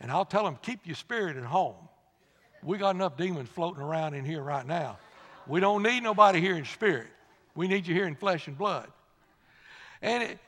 And 0.00 0.12
I'll 0.12 0.24
tell 0.24 0.44
them, 0.44 0.58
keep 0.62 0.86
your 0.86 0.94
spirit 0.94 1.36
at 1.36 1.42
home. 1.42 1.88
We 2.62 2.78
got 2.78 2.94
enough 2.94 3.16
demons 3.16 3.48
floating 3.48 3.82
around 3.82 4.14
in 4.14 4.24
here 4.24 4.42
right 4.42 4.66
now. 4.66 4.98
We 5.46 5.60
don't 5.60 5.82
need 5.82 6.02
nobody 6.02 6.40
here 6.40 6.56
in 6.56 6.64
spirit. 6.64 7.08
We 7.54 7.68
need 7.68 7.86
you 7.86 7.94
here 7.94 8.06
in 8.06 8.14
flesh 8.14 8.46
and 8.46 8.56
blood. 8.56 8.88
And 10.02 10.22
it, 10.22 10.38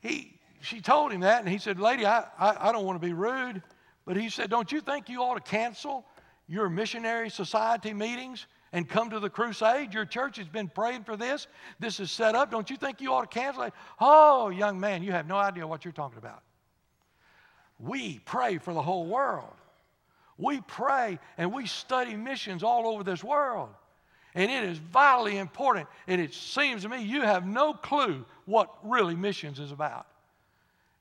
he, 0.00 0.38
she 0.60 0.80
told 0.80 1.12
him 1.12 1.20
that, 1.20 1.40
and 1.40 1.48
he 1.48 1.58
said, 1.58 1.78
Lady, 1.78 2.06
I, 2.06 2.24
I, 2.38 2.68
I 2.68 2.72
don't 2.72 2.84
want 2.84 3.00
to 3.00 3.06
be 3.06 3.12
rude, 3.12 3.62
but 4.04 4.16
he 4.16 4.28
said, 4.28 4.50
Don't 4.50 4.70
you 4.70 4.80
think 4.80 5.08
you 5.08 5.22
ought 5.22 5.34
to 5.34 5.50
cancel 5.50 6.04
your 6.48 6.68
missionary 6.68 7.30
society 7.30 7.92
meetings 7.92 8.46
and 8.72 8.88
come 8.88 9.10
to 9.10 9.20
the 9.20 9.30
crusade? 9.30 9.94
Your 9.94 10.04
church 10.04 10.36
has 10.36 10.48
been 10.48 10.68
praying 10.68 11.04
for 11.04 11.16
this. 11.16 11.46
This 11.80 11.98
is 12.00 12.10
set 12.10 12.34
up. 12.34 12.50
Don't 12.50 12.70
you 12.70 12.76
think 12.76 13.00
you 13.00 13.12
ought 13.12 13.30
to 13.30 13.38
cancel 13.38 13.62
it? 13.62 13.72
Oh, 14.00 14.50
young 14.50 14.78
man, 14.78 15.02
you 15.02 15.12
have 15.12 15.26
no 15.26 15.36
idea 15.36 15.66
what 15.66 15.84
you're 15.84 15.92
talking 15.92 16.18
about. 16.18 16.42
We 17.78 18.20
pray 18.20 18.58
for 18.58 18.72
the 18.72 18.82
whole 18.82 19.06
world. 19.06 19.54
We 20.38 20.60
pray 20.60 21.18
and 21.38 21.52
we 21.52 21.66
study 21.66 22.14
missions 22.14 22.62
all 22.62 22.86
over 22.86 23.02
this 23.02 23.24
world. 23.24 23.70
And 24.34 24.50
it 24.50 24.64
is 24.64 24.76
vitally 24.78 25.38
important. 25.38 25.88
And 26.06 26.20
it 26.20 26.34
seems 26.34 26.82
to 26.82 26.88
me 26.88 27.02
you 27.02 27.22
have 27.22 27.46
no 27.46 27.72
clue 27.72 28.24
what 28.44 28.70
really 28.82 29.16
missions 29.16 29.58
is 29.58 29.72
about. 29.72 30.06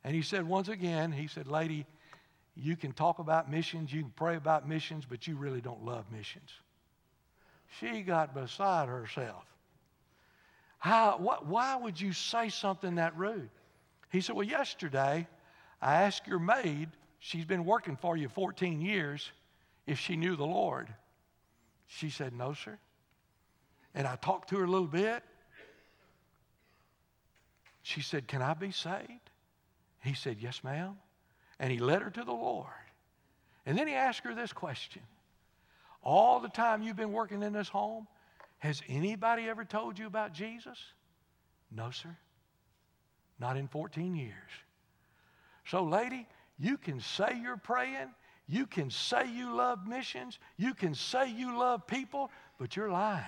And 0.05 0.15
he 0.15 0.21
said, 0.21 0.47
once 0.47 0.69
again, 0.69 1.11
he 1.11 1.27
said, 1.27 1.47
Lady, 1.47 1.85
you 2.55 2.77
can 2.77 2.93
talk 2.93 3.19
about 3.19 3.51
missions, 3.51 3.91
you 3.91 4.03
can 4.03 4.13
pray 4.15 4.37
about 4.37 4.67
missions, 4.67 5.03
but 5.07 5.27
you 5.27 5.35
really 5.35 5.59
don't 5.59 5.83
love 5.83 6.05
missions. 6.11 6.49
She 7.79 8.01
got 8.01 8.33
beside 8.33 8.87
herself. 8.87 9.43
How, 10.77 11.17
why 11.17 11.75
would 11.75 11.99
you 11.99 12.13
say 12.13 12.49
something 12.49 12.95
that 12.95 13.17
rude? 13.17 13.49
He 14.11 14.21
said, 14.21 14.35
Well, 14.35 14.45
yesterday 14.45 15.27
I 15.81 16.03
asked 16.03 16.27
your 16.27 16.39
maid, 16.39 16.89
she's 17.25 17.45
been 17.45 17.65
working 17.65 17.95
for 17.95 18.15
you 18.15 18.29
14 18.29 18.81
years, 18.81 19.31
if 19.87 19.99
she 19.99 20.15
knew 20.15 20.35
the 20.35 20.45
Lord. 20.45 20.87
She 21.87 22.09
said, 22.09 22.33
No, 22.33 22.53
sir. 22.53 22.77
And 23.95 24.07
I 24.07 24.15
talked 24.17 24.49
to 24.49 24.57
her 24.57 24.65
a 24.65 24.69
little 24.69 24.87
bit. 24.87 25.23
She 27.81 28.01
said, 28.01 28.27
Can 28.27 28.41
I 28.41 28.53
be 28.53 28.71
saved? 28.71 29.29
He 30.01 30.13
said, 30.13 30.37
Yes, 30.39 30.63
ma'am. 30.63 30.97
And 31.59 31.71
he 31.71 31.79
led 31.79 32.03
her 32.03 32.11
to 32.11 32.23
the 32.23 32.31
Lord. 32.31 32.69
And 33.65 33.77
then 33.77 33.87
he 33.87 33.95
asked 33.95 34.21
her 34.23 34.35
this 34.35 34.53
question 34.53 35.01
All 36.03 36.39
the 36.39 36.49
time 36.49 36.83
you've 36.83 36.95
been 36.95 37.11
working 37.11 37.41
in 37.41 37.53
this 37.53 37.69
home, 37.69 38.07
has 38.59 38.83
anybody 38.87 39.49
ever 39.49 39.65
told 39.65 39.97
you 39.97 40.05
about 40.05 40.33
Jesus? 40.33 40.77
No, 41.71 41.89
sir. 41.89 42.15
Not 43.39 43.57
in 43.57 43.67
14 43.67 44.15
years. 44.15 44.33
So, 45.65 45.83
lady, 45.83 46.27
you 46.59 46.77
can 46.77 46.99
say 46.99 47.39
you're 47.41 47.57
praying, 47.57 48.09
you 48.47 48.65
can 48.65 48.89
say 48.89 49.29
you 49.29 49.53
love 49.55 49.87
missions, 49.87 50.39
you 50.57 50.73
can 50.73 50.93
say 50.95 51.29
you 51.29 51.57
love 51.57 51.87
people, 51.87 52.31
but 52.59 52.75
you're 52.75 52.91
lying. 52.91 53.23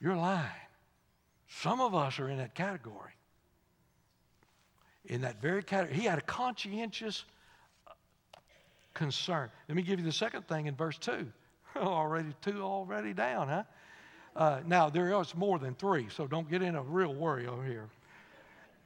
You're 0.00 0.16
lying. 0.16 0.50
Some 1.48 1.80
of 1.80 1.94
us 1.94 2.18
are 2.18 2.28
in 2.28 2.38
that 2.38 2.54
category. 2.54 3.12
In 5.06 5.22
that 5.22 5.40
very 5.40 5.62
category. 5.62 5.98
He 5.98 6.06
had 6.06 6.18
a 6.18 6.22
conscientious 6.22 7.24
concern. 8.94 9.50
Let 9.68 9.76
me 9.76 9.82
give 9.82 9.98
you 9.98 10.04
the 10.04 10.12
second 10.12 10.46
thing 10.48 10.66
in 10.66 10.76
verse 10.76 10.98
2. 10.98 11.26
already 11.76 12.34
two 12.42 12.62
already 12.62 13.12
down, 13.12 13.48
huh? 13.48 13.62
Uh, 14.34 14.60
now, 14.66 14.88
there 14.88 15.20
is 15.20 15.34
more 15.34 15.58
than 15.58 15.74
three, 15.74 16.08
so 16.08 16.26
don't 16.26 16.48
get 16.48 16.62
in 16.62 16.74
a 16.74 16.82
real 16.82 17.14
worry 17.14 17.46
over 17.46 17.64
here. 17.64 17.88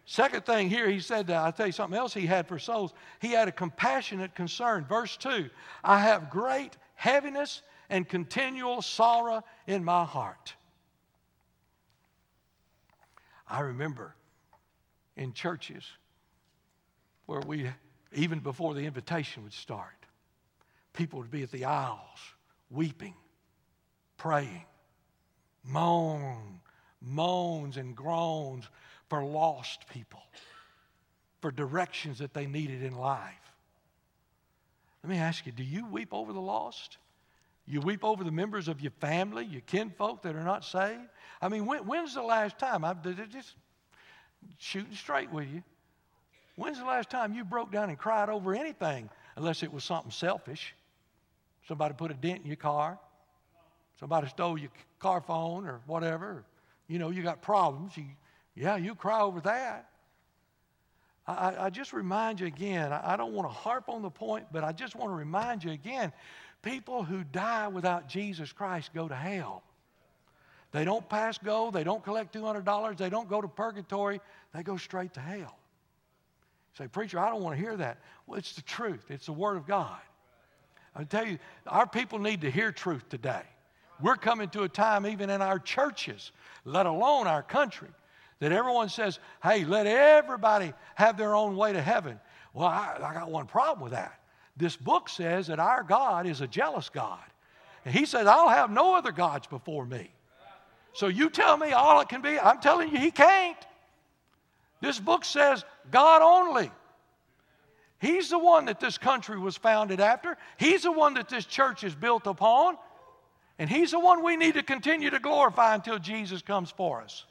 Second 0.07 0.47
thing 0.47 0.71
here, 0.71 0.89
he 0.89 1.01
said, 1.01 1.31
uh, 1.31 1.43
I'll 1.43 1.53
tell 1.53 1.67
you 1.67 1.73
something 1.73 1.99
else 1.99 2.15
he 2.15 2.27
had 2.27 2.47
for 2.47 2.61
souls. 2.61 2.95
He 3.21 3.33
had 3.33 3.49
a 3.49 3.53
compassionate 3.53 4.37
concern. 4.37 4.85
Verse 4.85 5.17
2 5.17 5.51
I 5.83 5.99
have 5.99 6.31
great 6.31 6.77
heaviness 6.95 7.63
and 7.91 8.09
continual 8.09 8.83
sorrow 8.83 9.43
in 9.67 9.83
my 9.85 10.05
heart. 10.05 10.55
I 13.49 13.61
remember 13.61 14.15
in 15.17 15.33
churches 15.33 15.85
where 17.27 17.41
we, 17.41 17.69
even 18.13 18.39
before 18.39 18.75
the 18.75 18.83
invitation 18.83 19.43
would 19.43 19.53
start, 19.53 20.07
people 20.93 21.19
would 21.19 21.33
be 21.33 21.43
at 21.43 21.51
the 21.51 21.65
aisles 21.65 22.19
weeping, 22.71 23.15
praying, 24.17 24.65
moan, 25.65 26.61
moans 27.01 27.77
and 27.77 27.97
groans 27.97 28.69
for 29.09 29.25
lost 29.25 29.89
people, 29.89 30.23
for 31.41 31.51
directions 31.51 32.19
that 32.19 32.35
they 32.35 32.47
needed 32.47 32.83
in 32.83 32.95
life. 32.95 33.35
Let 35.03 35.11
me 35.11 35.19
ask 35.19 35.47
you 35.47 35.53
do 35.53 35.63
you 35.63 35.87
weep 35.87 36.09
over 36.13 36.33
the 36.33 36.41
lost? 36.41 36.99
You 37.69 37.81
weep 37.81 38.05
over 38.05 38.23
the 38.23 38.31
members 38.31 38.69
of 38.69 38.81
your 38.81 38.93
family, 39.01 39.45
your 39.45 39.61
kinfolk 39.63 40.23
that 40.23 40.37
are 40.37 40.45
not 40.45 40.65
saved? 40.65 41.03
I 41.43 41.49
mean, 41.49 41.67
when, 41.67 41.81
when's 41.81 42.15
the 42.15 42.23
last 42.23 42.59
time? 42.59 42.85
I'm 42.85 43.01
just 43.31 43.55
shooting 44.59 44.95
straight 44.95 45.33
with 45.33 45.49
you. 45.53 45.63
When's 46.55 46.79
the 46.79 46.85
last 46.85 47.11
time 47.11 47.35
you 47.35 47.45
broke 47.45 47.73
down 47.73 47.89
and 47.89 47.99
cried 47.99 48.29
over 48.29 48.55
anything, 48.55 49.11
unless 49.35 49.63
it 49.63 49.73
was 49.73 49.83
something 49.83 50.13
selfish? 50.13 50.75
Somebody 51.67 51.95
put 51.95 52.13
a 52.13 52.15
dent 52.15 52.43
in 52.43 52.47
your 52.47 52.57
car, 52.57 52.99
somebody 53.99 54.29
stole 54.29 54.57
your 54.57 54.71
car 55.01 55.21
phone 55.21 55.67
or 55.67 55.81
whatever. 55.87 56.45
You 56.89 57.01
know, 57.01 57.11
you 57.11 57.23
got 57.23 57.43
problems. 57.43 57.97
You, 57.97 58.05
yeah, 58.57 58.77
you 58.77 58.95
cry 58.95 59.21
over 59.21 59.41
that. 59.43 59.91
I, 61.27 61.67
I 61.67 61.71
just 61.71 61.93
remind 61.93 62.41
you 62.41 62.47
again, 62.47 62.93
I, 62.93 63.17
don't 63.17 63.33
want 63.33 63.49
to 63.49 63.53
harp 63.53 63.89
on 63.89 64.01
the 64.03 64.11
point, 64.11 64.47
but 64.53 64.65
I 64.65 64.73
just 64.73 64.95
want 64.95 65.11
to 65.11 65.15
remind 65.15 65.65
you 65.65 65.73
again 65.73 66.13
people 66.63 67.03
who 67.03 67.25
die 67.25 67.69
without 67.69 68.09
Jesus 68.09 68.53
Christ 68.53 68.95
go 68.95 69.09
to 69.09 69.15
hell. 69.15 69.63
They 70.73 70.85
don't 70.85 71.09
pass 71.09 71.39
go, 71.39 71.71
they 71.71 71.85
don't 71.85 72.03
collect 72.03 72.35
$200, 72.35 72.97
they 72.97 73.11
don't 73.11 73.29
go 73.29 73.41
to 73.41 73.49
purgatory, 73.49 74.21
they 74.55 74.63
go 74.63 74.77
straight 74.77 75.15
to 75.15 75.21
hell. 75.21 75.59
say, 76.79 76.87
Preacher, 76.87 77.19
I 77.19 77.29
don't 77.29 77.43
want 77.43 77.57
to 77.57 77.63
hear 77.63 77.77
that. 77.77 77.99
Well, 78.27 78.39
it's 78.39 78.55
the 78.55 78.63
truth, 78.63 79.05
it's 79.11 79.27
the 79.27 79.33
Word 79.33 79.57
of 79.57 79.67
God. 79.67 79.99
I 80.95 81.05
tell 81.05 81.27
you, 81.27 81.39
our 81.67 81.87
people 81.87 82.19
need 82.19 82.41
to 82.41 82.51
hear 82.51 82.73
truth 82.73 83.09
today. 83.09 83.43
We're 84.01 84.17
coming 84.17 84.49
to 84.51 84.63
a 84.63 84.69
time, 84.69 85.07
even 85.07 85.31
in 85.31 85.43
our 85.43 85.59
churches, 85.59 86.33
let 86.65 86.87
alone 86.87 87.27
our 87.27 87.43
country, 87.43 87.89
that 88.41 88.53
everyone 88.53 88.89
says, 88.89 89.19
hey, 89.43 89.65
let 89.65 89.87
everybody 89.87 90.73
have 90.95 91.17
their 91.17 91.35
own 91.35 91.57
way 91.57 91.73
to 91.73 91.81
heaven. 91.81 92.21
Well, 92.53 92.67
I, 92.67 92.97
I 93.03 93.15
got 93.15 93.31
one 93.31 93.47
problem 93.47 93.83
with 93.83 93.93
that. 93.93 94.21
This 94.57 94.77
book 94.77 95.09
says 95.09 95.49
that 95.49 95.59
our 95.59 95.83
God 95.83 96.27
is 96.27 96.41
a 96.41 96.47
jealous 96.47 96.89
God. 96.89 97.21
And 97.85 97.95
He 97.95 98.07
says, 98.07 98.27
I'll 98.27 98.49
have 98.49 98.71
no 98.71 98.95
other 98.95 99.13
gods 99.13 99.47
before 99.47 99.85
me. 99.85 100.11
So 100.93 101.09
you 101.09 101.29
tell 101.29 101.57
me 101.57 101.73
all 101.73 102.01
it 102.01 102.09
can 102.09 102.23
be. 102.23 102.39
I'm 102.39 102.61
telling 102.61 102.91
you, 102.91 102.99
He 102.99 103.11
can't. 103.11 103.57
This 104.81 104.99
book 104.99 105.25
says 105.25 105.65
God 105.91 106.23
only. 106.23 106.71
He's 107.99 108.29
the 108.29 108.39
one 108.39 108.67
that 108.67 108.81
this 108.81 108.99
country 108.99 109.39
was 109.39 109.57
founded 109.57 110.01
after. 110.01 110.37
He's 110.59 110.83
the 110.83 110.93
one 110.93 111.15
that 111.15 111.29
this 111.29 111.47
church 111.47 111.85
is 111.85 111.95
built 111.95 112.27
upon. 112.27 112.77
And 113.59 113.71
He's 113.71 113.93
the 113.93 113.99
one 113.99 114.23
we 114.23 114.37
need 114.37 114.55
to 114.55 114.63
continue 114.63 115.11
to 115.11 115.19
glorify 115.19 115.75
until 115.75 115.99
Jesus 115.99 116.43
comes 116.43 116.71
for 116.71 117.03
us. 117.03 117.25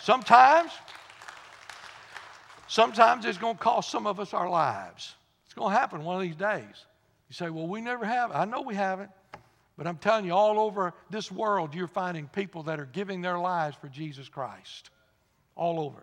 Sometimes, 0.00 0.72
sometimes 2.66 3.24
it's 3.24 3.38
going 3.38 3.56
to 3.56 3.62
cost 3.62 3.90
some 3.90 4.06
of 4.06 4.20
us 4.20 4.32
our 4.32 4.48
lives. 4.48 5.14
It's 5.46 5.54
going 5.54 5.72
to 5.72 5.78
happen 5.78 6.04
one 6.04 6.16
of 6.16 6.22
these 6.22 6.36
days. 6.36 6.86
You 7.28 7.34
say, 7.34 7.50
well, 7.50 7.66
we 7.66 7.80
never 7.80 8.04
have. 8.04 8.32
I 8.32 8.44
know 8.44 8.62
we 8.62 8.74
haven't. 8.74 9.10
But 9.76 9.86
I'm 9.86 9.98
telling 9.98 10.24
you, 10.24 10.32
all 10.32 10.58
over 10.58 10.92
this 11.08 11.30
world, 11.30 11.74
you're 11.74 11.86
finding 11.86 12.26
people 12.28 12.64
that 12.64 12.80
are 12.80 12.86
giving 12.86 13.22
their 13.22 13.38
lives 13.38 13.76
for 13.80 13.88
Jesus 13.88 14.28
Christ. 14.28 14.90
All 15.54 15.78
over. 15.78 16.02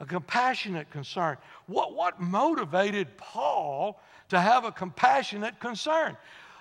A 0.00 0.06
compassionate 0.06 0.90
concern. 0.90 1.36
What, 1.66 1.94
what 1.94 2.20
motivated 2.20 3.16
Paul 3.16 4.00
to 4.30 4.40
have 4.40 4.64
a 4.64 4.72
compassionate 4.72 5.60
concern? 5.60 6.16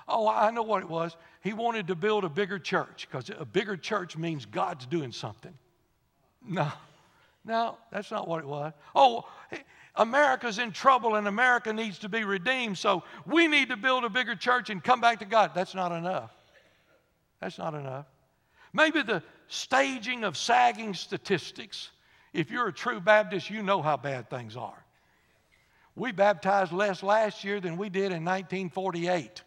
Oh, 0.08 0.28
I 0.28 0.52
know 0.52 0.64
what 0.64 0.84
it 0.84 0.90
was. 0.90 1.16
He 1.42 1.54
wanted 1.54 1.88
to 1.88 1.96
build 1.96 2.26
a 2.26 2.30
bigger 2.30 2.60
church 2.60 3.08
because 3.10 3.32
a 3.38 3.46
bigger 3.46 3.78
church 3.78 4.18
means 4.18 4.46
God's 4.46 4.86
doing 4.86 5.12
something. 5.12 5.54
No, 6.48 6.72
no, 7.46 7.78
that's 7.92 8.12
not 8.12 8.28
what 8.28 8.40
it 8.40 8.46
was. 8.48 8.74
Oh, 8.96 9.26
America's 9.96 10.60
in 10.60 10.72
trouble 10.72 11.16
and 11.16 11.28
America 11.28 11.72
needs 11.72 12.00
to 12.00 12.10
be 12.10 12.24
redeemed, 12.24 12.78
so 12.78 13.04
we 13.26 13.48
need 13.48 13.70
to 13.70 13.78
build 13.78 14.04
a 14.04 14.10
bigger 14.10 14.36
church 14.36 14.70
and 14.70 14.84
come 14.84 15.02
back 15.02 15.20
to 15.20 15.26
God. 15.26 15.52
That's 15.54 15.76
not 15.76 15.92
enough. 15.92 16.32
That's 17.40 17.58
not 17.58 17.74
enough. 17.74 18.06
Maybe 18.74 19.04
the 19.04 19.22
staging 19.48 20.24
of 20.24 20.36
sagging 20.36 20.94
statistics. 20.94 21.92
If 22.34 22.50
you're 22.50 22.70
a 22.70 22.74
true 22.74 23.00
Baptist, 23.00 23.50
you 23.50 23.62
know 23.62 23.82
how 23.82 23.98
bad 23.98 24.30
things 24.30 24.58
are. 24.58 24.84
We 25.96 26.12
baptized 26.12 26.72
less 26.72 27.04
last 27.04 27.44
year 27.44 27.60
than 27.60 27.78
we 27.78 27.90
did 27.90 28.12
in 28.12 28.26
1948. 28.26 29.44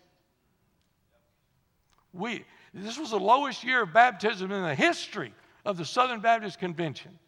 We, 2.13 2.45
this 2.73 2.97
was 2.99 3.11
the 3.11 3.19
lowest 3.19 3.65
year 3.65 3.83
of 3.83 3.93
baptism 3.93 4.53
in 4.53 4.63
the 4.63 4.75
history 4.75 5.33
of 5.67 5.77
the 5.77 5.85
Southern 5.85 6.21
Baptist 6.21 6.59
Convention. 6.59 7.19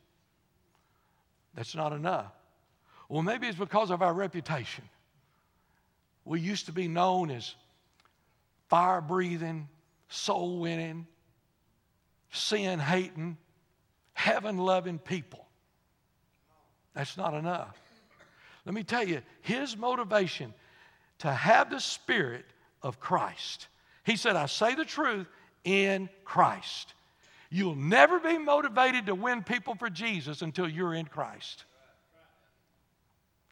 That's 1.54 1.74
not 1.74 1.92
enough. 1.92 2.32
Well, 3.08 3.22
maybe 3.22 3.48
it's 3.48 3.58
because 3.58 3.90
of 3.90 4.00
our 4.00 4.14
reputation. 4.14 4.84
we 6.24 6.40
used 6.40 6.66
to 6.66 6.72
be 6.72 6.88
known 6.88 7.30
as 7.30 7.54
fire 8.68 9.00
breathing, 9.00 9.68
soul 10.08 10.60
winning, 10.60 11.06
sin 12.30 12.78
hating, 12.78 13.38
heaven 14.12 14.58
loving 14.58 14.98
people. 14.98 15.46
That's 16.94 17.16
not 17.16 17.34
enough. 17.34 17.76
Let 18.64 18.74
me 18.74 18.84
tell 18.84 19.06
you, 19.06 19.22
his 19.40 19.76
motivation 19.76 20.52
to 21.20 21.32
have 21.32 21.70
the 21.70 21.80
spirit 21.80 22.44
of 22.82 23.00
Christ. 23.00 23.66
He 24.04 24.16
said, 24.16 24.36
I 24.36 24.46
say 24.46 24.74
the 24.74 24.84
truth 24.84 25.26
in 25.64 26.08
Christ. 26.24 26.94
You'll 27.50 27.76
never 27.76 28.20
be 28.20 28.36
motivated 28.38 29.06
to 29.06 29.14
win 29.14 29.42
people 29.42 29.74
for 29.74 29.88
Jesus 29.88 30.42
until 30.42 30.68
you're 30.68 30.94
in 30.94 31.06
Christ. 31.06 31.64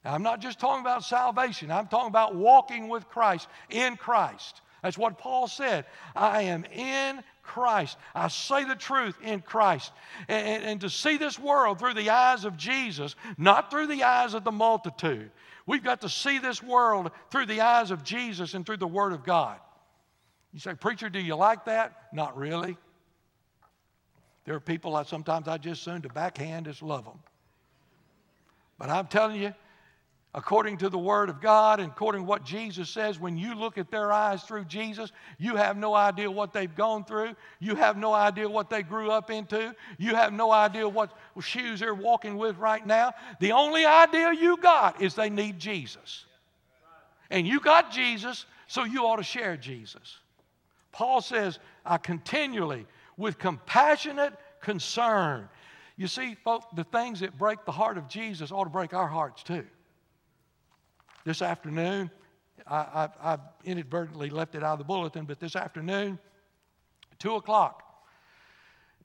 Now, 0.05 0.15
I'm 0.15 0.23
not 0.23 0.41
just 0.41 0.61
talking 0.61 0.83
about 0.83 1.03
salvation, 1.03 1.71
I'm 1.71 1.89
talking 1.89 2.09
about 2.09 2.35
walking 2.35 2.89
with 2.89 3.09
Christ, 3.09 3.49
in 3.71 3.97
Christ. 3.97 4.61
That's 4.83 4.99
what 4.99 5.19
Paul 5.19 5.49
said. 5.49 5.87
I 6.15 6.43
am 6.43 6.65
in 6.67 7.25
Christ. 7.43 7.97
I 8.15 8.29
say 8.29 8.65
the 8.65 8.77
truth 8.77 9.17
in 9.23 9.41
Christ. 9.41 9.91
And, 10.29 10.47
and, 10.47 10.65
and, 10.65 10.81
to 10.83 10.91
see 10.91 11.17
this 11.17 11.39
world 11.39 11.81
through 11.81 11.95
the 11.95 12.11
eyes 12.11 12.45
of 12.45 12.57
Jesus, 12.57 13.17
not 13.37 13.71
through 13.71 13.89
the 13.89 14.05
eyes 14.05 14.35
of 14.35 14.45
the 14.45 14.53
multitude. 14.53 15.31
We've 15.67 15.83
got 15.83 16.03
to 16.03 16.09
see 16.09 16.39
this 16.39 16.63
world 16.63 17.11
through 17.31 17.47
the 17.47 17.63
eyes 17.63 17.91
of 17.91 18.05
Jesus 18.05 18.55
and 18.55 18.65
through 18.65 18.77
the 18.77 18.87
Word 18.87 19.13
of 19.13 19.25
God. 19.25 19.59
You 20.53 20.61
say, 20.61 20.75
Preacher, 20.75 21.09
do 21.09 21.19
you 21.19 21.35
like 21.35 21.65
that? 21.65 21.93
Not 22.13 22.37
really. 22.37 22.77
There 24.47 24.55
are 24.55 24.61
people 24.61 24.95
that 24.95 25.09
sometimes 25.09 25.49
I 25.49 25.59
just 25.59 25.83
assume 25.83 26.03
to 26.03 26.09
backhand 26.09 26.67
just 26.67 26.83
love 26.83 27.05
them. 27.05 27.19
But 28.79 28.91
I'm 28.91 29.09
telling 29.09 29.43
you, 29.43 29.53
according 30.35 30.77
to 30.77 30.89
the 30.89 30.99
Word 30.99 31.31
of 31.31 31.41
God 31.41 31.81
and 31.81 31.91
according 31.91 32.23
to 32.23 32.27
what 32.27 32.45
Jesus 32.45 32.89
says, 32.89 33.19
when 33.19 33.37
you 33.37 33.55
look 33.55 33.77
at 33.77 33.91
their 33.91 34.13
eyes 34.13 34.45
through 34.45 34.67
Jesus, 34.67 35.11
you 35.39 35.57
have 35.57 35.77
no 35.77 35.95
idea 35.95 36.31
what 36.31 36.53
they've 36.53 36.75
gone 36.77 37.05
through. 37.05 37.35
You 37.59 37.75
have 37.75 37.97
no 37.97 38.13
idea 38.13 38.49
what 38.49 38.71
they 38.71 38.83
grew 38.83 39.11
up 39.11 39.31
into. 39.31 39.75
You 39.99 40.15
have 40.15 40.33
no 40.33 40.53
idea 40.53 40.89
what 40.89 41.11
shoes 41.41 41.81
they're 41.81 41.95
walking 41.95 42.37
with 42.37 42.57
right 42.59 42.87
now. 42.87 43.15
The 43.41 43.53
only 43.53 43.85
idea 43.85 44.33
you 44.33 44.59
got 44.59 45.03
is 45.03 45.15
they 45.15 45.31
need 45.31 45.59
Jesus. 45.59 46.25
And 47.31 47.47
you 47.49 47.59
got 47.59 47.91
Jesus, 47.91 48.47
so 48.69 48.85
you 48.85 49.07
ought 49.07 49.17
to 49.17 49.25
share 49.25 49.57
Jesus. 49.57 50.19
Paul 50.93 51.21
says, 51.21 51.59
I 51.85 51.99
continually, 51.99 52.87
with 53.17 53.39
compassionate 53.39 54.35
concern. 54.61 55.49
You 55.97 56.07
see, 56.07 56.35
folks, 56.45 56.67
the 56.75 56.85
things 56.85 57.21
that 57.21 57.39
break 57.39 57.65
the 57.65 57.73
heart 57.73 57.97
of 57.97 58.09
Jesus 58.09 58.53
ought 58.53 58.65
to 58.65 58.71
break 58.71 58.93
our 58.93 59.07
hearts 59.07 59.43
too. 59.43 59.65
This 61.25 61.43
afternoon, 61.43 62.11
I, 62.67 62.77
I, 62.77 63.09
I 63.33 63.39
inadvertently 63.65 64.31
left 64.31 64.55
it 64.55 64.63
out 64.63 64.75
of 64.75 64.79
the 64.79 64.85
bulletin, 64.85 65.25
but 65.25 65.41
this 65.41 65.57
afternoon, 65.57 66.19
2 67.19 67.35
o'clock, 67.37 67.83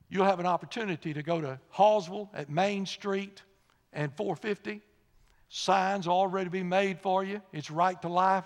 you'll 0.10 0.26
have 0.26 0.40
an 0.40 0.46
opportunity 0.46 1.14
to 1.14 1.24
go 1.24 1.40
to 1.40 1.60
Hallsville 1.74 2.30
at 2.34 2.50
Main 2.50 2.86
Street 2.86 3.42
and 3.94 4.12
450. 4.16 4.82
Signs 5.50 6.08
already 6.08 6.50
be 6.50 6.64
made 6.64 7.00
for 7.00 7.24
you. 7.24 7.42
It's 7.54 7.72
right 7.72 8.02
to 8.02 8.10
life 8.10 8.46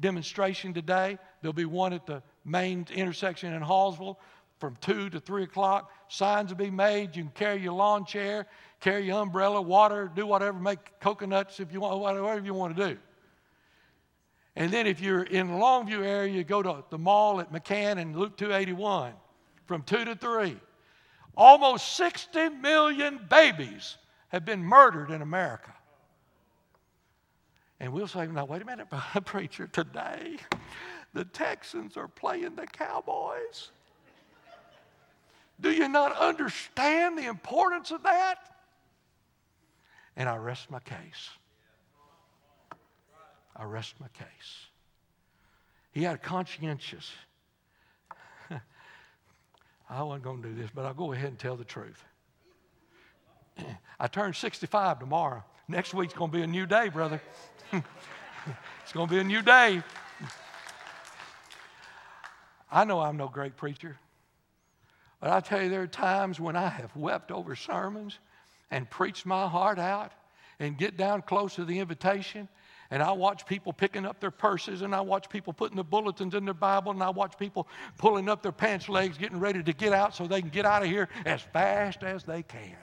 demonstration 0.00 0.74
today. 0.74 1.18
There'll 1.40 1.52
be 1.52 1.64
one 1.64 1.92
at 1.92 2.06
the 2.06 2.22
main 2.44 2.86
intersection 2.94 3.52
in 3.52 3.62
Hallsville 3.62 4.16
from 4.58 4.76
2 4.80 5.10
to 5.10 5.20
3 5.20 5.44
o'clock. 5.44 5.90
Signs 6.08 6.50
will 6.50 6.56
be 6.56 6.70
made. 6.70 7.16
You 7.16 7.24
can 7.24 7.32
carry 7.32 7.60
your 7.60 7.72
lawn 7.72 8.04
chair, 8.04 8.46
carry 8.80 9.06
your 9.06 9.20
umbrella, 9.20 9.60
water, 9.60 10.10
do 10.14 10.26
whatever, 10.26 10.58
make 10.58 10.98
coconuts 11.00 11.60
if 11.60 11.72
you 11.72 11.80
want, 11.80 12.00
whatever 12.00 12.44
you 12.44 12.54
want 12.54 12.76
to 12.76 12.88
do. 12.88 12.98
And 14.56 14.72
then 14.72 14.86
if 14.86 15.00
you're 15.00 15.24
in 15.24 15.48
the 15.48 15.52
Longview 15.52 16.02
area, 16.02 16.32
you 16.32 16.42
go 16.42 16.62
to 16.62 16.84
the 16.88 16.96
mall 16.96 17.40
at 17.40 17.52
McCann 17.52 17.98
and 17.98 18.16
Loop 18.16 18.36
281 18.36 19.12
from 19.66 19.82
2 19.82 20.04
to 20.06 20.14
3. 20.14 20.56
Almost 21.36 21.96
60 21.96 22.48
million 22.48 23.20
babies 23.28 23.98
have 24.28 24.46
been 24.46 24.62
murdered 24.62 25.10
in 25.10 25.20
America. 25.20 25.74
And 27.78 27.92
we'll 27.92 28.08
say, 28.08 28.26
now, 28.26 28.46
wait 28.46 28.62
a 28.62 28.64
minute, 28.64 28.88
preacher, 29.26 29.66
today 29.66 30.38
the 31.16 31.24
Texans 31.24 31.96
are 31.96 32.08
playing 32.08 32.54
the 32.54 32.66
Cowboys. 32.66 33.70
Do 35.60 35.70
you 35.70 35.88
not 35.88 36.16
understand 36.16 37.18
the 37.18 37.26
importance 37.26 37.90
of 37.90 38.02
that? 38.02 38.36
And 40.16 40.28
I 40.28 40.36
rest 40.36 40.70
my 40.70 40.80
case. 40.80 41.30
I 43.54 43.64
rest 43.64 43.94
my 44.00 44.08
case. 44.08 44.66
He 45.92 46.02
had 46.02 46.14
a 46.14 46.18
conscientious. 46.18 47.10
I 49.88 50.02
wasn't 50.02 50.24
going 50.24 50.42
to 50.42 50.48
do 50.48 50.54
this, 50.54 50.70
but 50.74 50.84
I'll 50.84 50.94
go 50.94 51.12
ahead 51.12 51.28
and 51.28 51.38
tell 51.38 51.56
the 51.56 51.64
truth. 51.64 52.04
I 54.00 54.06
turn 54.08 54.34
65 54.34 54.98
tomorrow. 54.98 55.42
Next 55.68 55.94
week's 55.94 56.12
going 56.12 56.30
to 56.30 56.36
be 56.36 56.42
a 56.42 56.46
new 56.46 56.66
day, 56.66 56.90
brother. 56.90 57.20
it's 57.72 58.92
going 58.92 59.08
to 59.08 59.14
be 59.14 59.20
a 59.20 59.24
new 59.24 59.40
day. 59.40 59.82
I 62.70 62.84
know 62.84 63.00
I'm 63.00 63.16
no 63.16 63.28
great 63.28 63.56
preacher. 63.56 63.96
But 65.26 65.32
I 65.32 65.40
tell 65.40 65.60
you, 65.60 65.68
there 65.70 65.82
are 65.82 65.88
times 65.88 66.38
when 66.38 66.54
I 66.54 66.68
have 66.68 66.94
wept 66.94 67.32
over 67.32 67.56
sermons 67.56 68.20
and 68.70 68.88
preached 68.88 69.26
my 69.26 69.48
heart 69.48 69.76
out 69.76 70.12
and 70.60 70.78
get 70.78 70.96
down 70.96 71.22
close 71.22 71.56
to 71.56 71.64
the 71.64 71.80
invitation. 71.80 72.48
And 72.92 73.02
I 73.02 73.10
watch 73.10 73.44
people 73.44 73.72
picking 73.72 74.06
up 74.06 74.20
their 74.20 74.30
purses, 74.30 74.82
and 74.82 74.94
I 74.94 75.00
watch 75.00 75.28
people 75.28 75.52
putting 75.52 75.76
the 75.76 75.82
bulletins 75.82 76.36
in 76.36 76.44
their 76.44 76.54
Bible, 76.54 76.92
and 76.92 77.02
I 77.02 77.10
watch 77.10 77.36
people 77.40 77.66
pulling 77.98 78.28
up 78.28 78.40
their 78.40 78.52
pants 78.52 78.88
legs, 78.88 79.18
getting 79.18 79.40
ready 79.40 79.64
to 79.64 79.72
get 79.72 79.92
out 79.92 80.14
so 80.14 80.28
they 80.28 80.40
can 80.40 80.48
get 80.48 80.64
out 80.64 80.84
of 80.84 80.88
here 80.88 81.08
as 81.24 81.42
fast 81.42 82.04
as 82.04 82.22
they 82.22 82.44
can. 82.44 82.76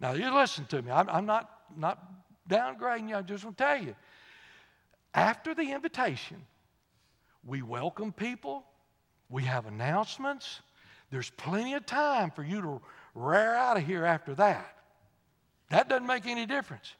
Now, 0.00 0.14
you 0.14 0.34
listen 0.34 0.64
to 0.70 0.82
me. 0.82 0.90
I'm, 0.90 1.08
I'm 1.08 1.24
not, 1.24 1.50
not 1.76 2.02
downgrading 2.50 3.10
you. 3.10 3.14
I 3.14 3.22
just 3.22 3.44
want 3.44 3.56
to 3.56 3.62
tell 3.62 3.80
you. 3.80 3.94
After 5.14 5.54
the 5.54 5.70
invitation, 5.70 6.44
we 7.46 7.62
welcome 7.62 8.12
people, 8.12 8.64
we 9.30 9.44
have 9.44 9.66
announcements. 9.66 10.60
There's 11.10 11.30
plenty 11.30 11.74
of 11.74 11.86
time 11.86 12.30
for 12.30 12.42
you 12.42 12.60
to 12.62 12.80
rear 13.14 13.54
out 13.54 13.76
of 13.76 13.84
here 13.84 14.04
after 14.04 14.34
that. 14.36 14.76
That 15.70 15.88
doesn't 15.88 16.06
make 16.06 16.26
any 16.26 16.46
difference. 16.46 16.94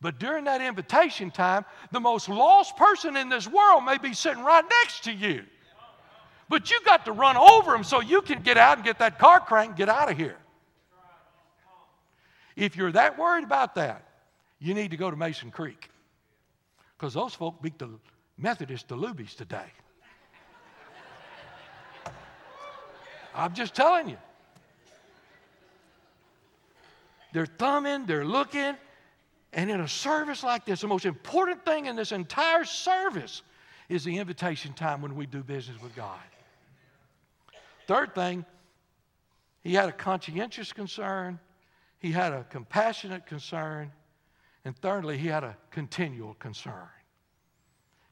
But 0.00 0.18
during 0.18 0.44
that 0.44 0.60
invitation 0.60 1.30
time, 1.30 1.64
the 1.90 2.00
most 2.00 2.28
lost 2.28 2.76
person 2.76 3.16
in 3.16 3.28
this 3.28 3.48
world 3.48 3.84
may 3.84 3.98
be 3.98 4.12
sitting 4.12 4.42
right 4.42 4.64
next 4.82 5.04
to 5.04 5.12
you. 5.12 5.42
But 6.48 6.70
you 6.70 6.78
got 6.84 7.04
to 7.06 7.12
run 7.12 7.36
over 7.36 7.72
them 7.72 7.82
so 7.82 8.00
you 8.00 8.22
can 8.22 8.42
get 8.42 8.56
out 8.56 8.78
and 8.78 8.84
get 8.84 8.98
that 9.00 9.18
car 9.18 9.40
crank 9.40 9.70
and 9.70 9.76
get 9.76 9.88
out 9.88 10.10
of 10.10 10.16
here. 10.16 10.36
If 12.54 12.76
you're 12.76 12.92
that 12.92 13.18
worried 13.18 13.44
about 13.44 13.74
that, 13.74 14.06
you 14.58 14.72
need 14.72 14.90
to 14.92 14.96
go 14.96 15.10
to 15.10 15.16
Mason 15.16 15.50
Creek. 15.50 15.90
Because 16.96 17.14
those 17.14 17.34
folk 17.34 17.60
beat 17.60 17.78
the 17.78 17.90
Methodists 18.38 18.86
to 18.88 18.94
Luby's 18.94 19.34
today. 19.34 19.66
I'm 23.36 23.54
just 23.54 23.74
telling 23.74 24.08
you. 24.08 24.16
They're 27.32 27.46
thumbing, 27.46 28.06
they're 28.06 28.24
looking, 28.24 28.74
and 29.52 29.70
in 29.70 29.80
a 29.80 29.88
service 29.88 30.42
like 30.42 30.64
this, 30.64 30.80
the 30.80 30.88
most 30.88 31.04
important 31.04 31.64
thing 31.64 31.86
in 31.86 31.94
this 31.94 32.12
entire 32.12 32.64
service 32.64 33.42
is 33.88 34.04
the 34.04 34.18
invitation 34.18 34.72
time 34.72 35.02
when 35.02 35.14
we 35.14 35.26
do 35.26 35.42
business 35.42 35.80
with 35.82 35.94
God. 35.94 36.18
Third 37.86 38.14
thing, 38.14 38.44
he 39.62 39.74
had 39.74 39.88
a 39.88 39.92
conscientious 39.92 40.72
concern, 40.72 41.38
he 41.98 42.10
had 42.10 42.32
a 42.32 42.44
compassionate 42.44 43.26
concern, 43.26 43.92
and 44.64 44.76
thirdly, 44.78 45.18
he 45.18 45.28
had 45.28 45.44
a 45.44 45.56
continual 45.70 46.34
concern. 46.34 46.88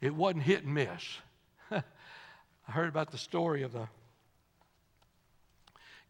It 0.01 0.15
wasn't 0.15 0.43
hit 0.43 0.65
and 0.65 0.75
miss. 0.75 1.03
I 1.71 1.83
heard 2.67 2.89
about 2.89 3.11
the 3.11 3.19
story 3.19 3.63
of 3.63 3.73
the 3.73 3.89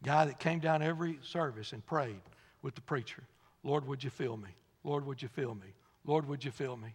guy 0.05 0.25
that 0.25 0.39
came 0.39 0.59
down 0.59 0.81
every 0.81 1.17
service 1.23 1.73
and 1.73 1.85
prayed 1.85 2.21
with 2.61 2.75
the 2.75 2.81
preacher 2.81 3.23
Lord, 3.63 3.87
would 3.87 4.03
you 4.03 4.11
fill 4.11 4.37
me? 4.37 4.49
Lord, 4.83 5.07
would 5.07 5.23
you 5.23 5.27
fill 5.27 5.55
me? 5.55 5.73
Lord, 6.05 6.27
would 6.27 6.45
you 6.45 6.51
fill 6.51 6.77
me? 6.77 6.93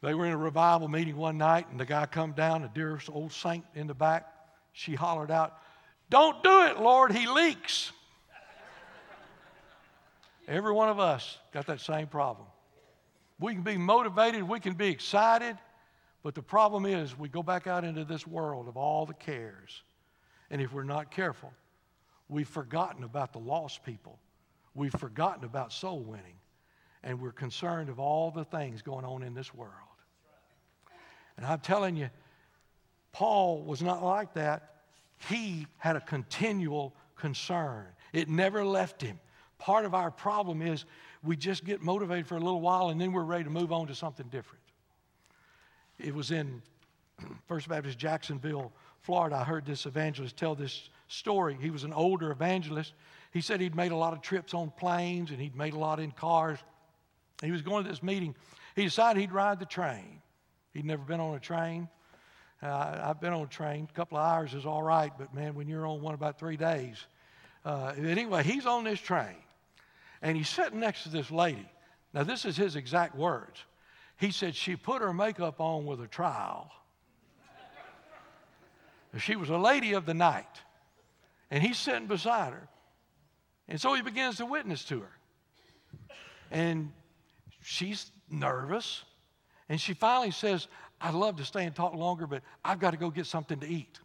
They 0.00 0.14
were 0.14 0.24
in 0.24 0.32
a 0.32 0.38
revival 0.38 0.88
meeting 0.88 1.16
one 1.16 1.36
night, 1.36 1.66
and 1.70 1.78
the 1.78 1.84
guy 1.84 2.06
come 2.06 2.32
down, 2.32 2.64
a 2.64 2.70
dear 2.74 2.98
old 3.12 3.32
saint 3.32 3.66
in 3.74 3.86
the 3.86 3.94
back. 3.94 4.26
She 4.72 4.94
hollered 4.94 5.30
out, 5.30 5.58
Don't 6.08 6.42
do 6.42 6.62
it, 6.62 6.80
Lord, 6.80 7.12
he 7.12 7.26
leaks. 7.26 7.92
Every 10.46 10.72
one 10.72 10.88
of 10.88 10.98
us 10.98 11.36
got 11.52 11.66
that 11.66 11.80
same 11.80 12.06
problem. 12.06 12.46
We 13.38 13.52
can 13.52 13.62
be 13.62 13.76
motivated, 13.76 14.42
we 14.42 14.60
can 14.60 14.72
be 14.72 14.88
excited, 14.88 15.58
but 16.22 16.34
the 16.34 16.42
problem 16.42 16.86
is 16.86 17.18
we 17.18 17.28
go 17.28 17.42
back 17.42 17.66
out 17.66 17.84
into 17.84 18.04
this 18.04 18.26
world 18.26 18.68
of 18.68 18.78
all 18.78 19.04
the 19.04 19.14
cares. 19.14 19.82
And 20.50 20.62
if 20.62 20.72
we're 20.72 20.84
not 20.84 21.10
careful, 21.10 21.52
We've 22.28 22.48
forgotten 22.48 23.04
about 23.04 23.32
the 23.32 23.38
lost 23.38 23.84
people. 23.84 24.18
We've 24.74 24.92
forgotten 24.92 25.44
about 25.44 25.72
soul 25.72 26.00
winning. 26.00 26.34
and 27.04 27.20
we're 27.20 27.32
concerned 27.32 27.88
of 27.88 28.00
all 28.00 28.32
the 28.32 28.44
things 28.44 28.82
going 28.82 29.04
on 29.04 29.22
in 29.22 29.32
this 29.32 29.54
world. 29.54 29.72
And 31.36 31.46
I'm 31.46 31.60
telling 31.60 31.96
you, 31.96 32.10
Paul 33.12 33.62
was 33.62 33.80
not 33.80 34.02
like 34.02 34.34
that. 34.34 34.74
He 35.28 35.66
had 35.78 35.94
a 35.94 36.00
continual 36.00 36.94
concern, 37.16 37.86
it 38.12 38.28
never 38.28 38.64
left 38.64 39.00
him. 39.02 39.18
Part 39.58 39.84
of 39.84 39.94
our 39.94 40.10
problem 40.10 40.62
is 40.62 40.84
we 41.22 41.36
just 41.36 41.64
get 41.64 41.82
motivated 41.82 42.26
for 42.26 42.36
a 42.36 42.40
little 42.40 42.60
while 42.60 42.90
and 42.90 43.00
then 43.00 43.12
we're 43.12 43.24
ready 43.24 43.44
to 43.44 43.50
move 43.50 43.72
on 43.72 43.88
to 43.88 43.94
something 43.94 44.28
different. 44.28 44.62
It 45.98 46.14
was 46.14 46.30
in 46.30 46.62
First 47.48 47.68
Baptist 47.68 47.98
Jacksonville, 47.98 48.72
Florida. 49.00 49.36
I 49.36 49.44
heard 49.44 49.66
this 49.66 49.84
evangelist 49.86 50.36
tell 50.36 50.54
this 50.54 50.90
story. 51.08 51.56
He 51.60 51.70
was 51.70 51.84
an 51.84 51.92
older 51.92 52.30
evangelist. 52.30 52.94
He 53.32 53.40
said 53.40 53.60
he'd 53.60 53.74
made 53.74 53.92
a 53.92 53.96
lot 53.96 54.12
of 54.12 54.22
trips 54.22 54.54
on 54.54 54.70
planes 54.70 55.30
and 55.30 55.40
he'd 55.40 55.56
made 55.56 55.72
a 55.74 55.78
lot 55.78 56.00
in 56.00 56.12
cars. 56.12 56.58
He 57.42 57.50
was 57.50 57.62
going 57.62 57.84
to 57.84 57.90
this 57.90 58.02
meeting. 58.02 58.34
He 58.76 58.84
decided 58.84 59.20
he'd 59.20 59.32
ride 59.32 59.58
the 59.58 59.66
train. 59.66 60.22
He'd 60.72 60.84
never 60.84 61.02
been 61.02 61.20
on 61.20 61.34
a 61.34 61.40
train. 61.40 61.88
Uh, 62.62 63.00
I've 63.02 63.20
been 63.20 63.32
on 63.32 63.42
a 63.42 63.46
train. 63.46 63.88
A 63.90 63.94
couple 63.94 64.18
of 64.18 64.24
hours 64.24 64.54
is 64.54 64.66
all 64.66 64.82
right, 64.82 65.12
but 65.18 65.34
man, 65.34 65.54
when 65.54 65.68
you're 65.68 65.86
on 65.86 66.00
one 66.00 66.14
about 66.14 66.38
three 66.38 66.56
days. 66.56 66.96
Uh, 67.64 67.92
anyway, 67.96 68.42
he's 68.42 68.66
on 68.66 68.84
this 68.84 69.00
train 69.00 69.36
and 70.22 70.36
he's 70.36 70.48
sitting 70.48 70.80
next 70.80 71.04
to 71.04 71.08
this 71.08 71.30
lady. 71.30 71.68
Now, 72.12 72.24
this 72.24 72.44
is 72.44 72.56
his 72.56 72.76
exact 72.76 73.14
words. 73.14 73.60
He 74.16 74.30
said 74.30 74.56
she 74.56 74.74
put 74.74 75.02
her 75.02 75.12
makeup 75.12 75.60
on 75.60 75.86
with 75.86 76.00
a 76.00 76.08
trowel. 76.08 76.70
she 79.18 79.36
was 79.36 79.50
a 79.50 79.58
lady 79.58 79.92
of 79.92 80.06
the 80.06 80.14
night. 80.14 80.62
And 81.50 81.62
he's 81.62 81.78
sitting 81.78 82.06
beside 82.06 82.52
her. 82.52 82.68
And 83.68 83.80
so 83.80 83.94
he 83.94 84.02
begins 84.02 84.36
to 84.36 84.46
witness 84.46 84.84
to 84.86 85.00
her. 85.00 85.12
And 86.50 86.92
she's 87.62 88.10
nervous. 88.30 89.04
And 89.68 89.80
she 89.80 89.94
finally 89.94 90.30
says, 90.30 90.68
I'd 91.00 91.14
love 91.14 91.36
to 91.36 91.44
stay 91.44 91.64
and 91.64 91.74
talk 91.74 91.94
longer, 91.94 92.26
but 92.26 92.42
I've 92.64 92.80
got 92.80 92.90
to 92.92 92.96
go 92.96 93.10
get 93.10 93.26
something 93.26 93.60
to 93.60 93.68
eat. 93.68 94.00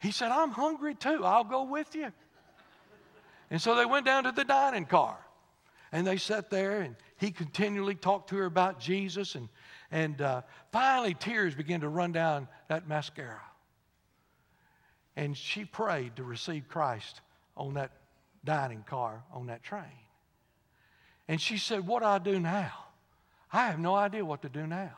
He 0.00 0.10
said, 0.10 0.32
I'm 0.32 0.50
hungry 0.50 0.94
too. 0.94 1.24
I'll 1.24 1.44
go 1.44 1.64
with 1.64 1.94
you. 1.94 2.10
And 3.50 3.60
so 3.60 3.76
they 3.76 3.84
went 3.84 4.06
down 4.06 4.24
to 4.24 4.32
the 4.32 4.44
dining 4.44 4.86
car. 4.86 5.18
And 5.94 6.06
they 6.06 6.16
sat 6.16 6.48
there, 6.48 6.80
and 6.80 6.96
he 7.18 7.30
continually 7.30 7.94
talked 7.94 8.30
to 8.30 8.36
her 8.36 8.46
about 8.46 8.80
Jesus. 8.80 9.34
And, 9.34 9.50
and 9.90 10.22
uh, 10.22 10.40
finally, 10.72 11.12
tears 11.12 11.54
began 11.54 11.82
to 11.82 11.88
run 11.88 12.12
down 12.12 12.48
that 12.68 12.88
mascara. 12.88 13.42
And 15.16 15.36
she 15.36 15.64
prayed 15.64 16.16
to 16.16 16.24
receive 16.24 16.68
Christ 16.68 17.20
on 17.56 17.74
that 17.74 17.90
dining 18.44 18.82
car 18.82 19.22
on 19.32 19.46
that 19.46 19.62
train. 19.62 19.84
And 21.28 21.40
she 21.40 21.58
said, 21.58 21.86
What 21.86 22.02
do 22.02 22.08
I 22.08 22.18
do 22.18 22.40
now? 22.40 22.72
I 23.52 23.66
have 23.66 23.78
no 23.78 23.94
idea 23.94 24.24
what 24.24 24.42
to 24.42 24.48
do 24.48 24.66
now. 24.66 24.94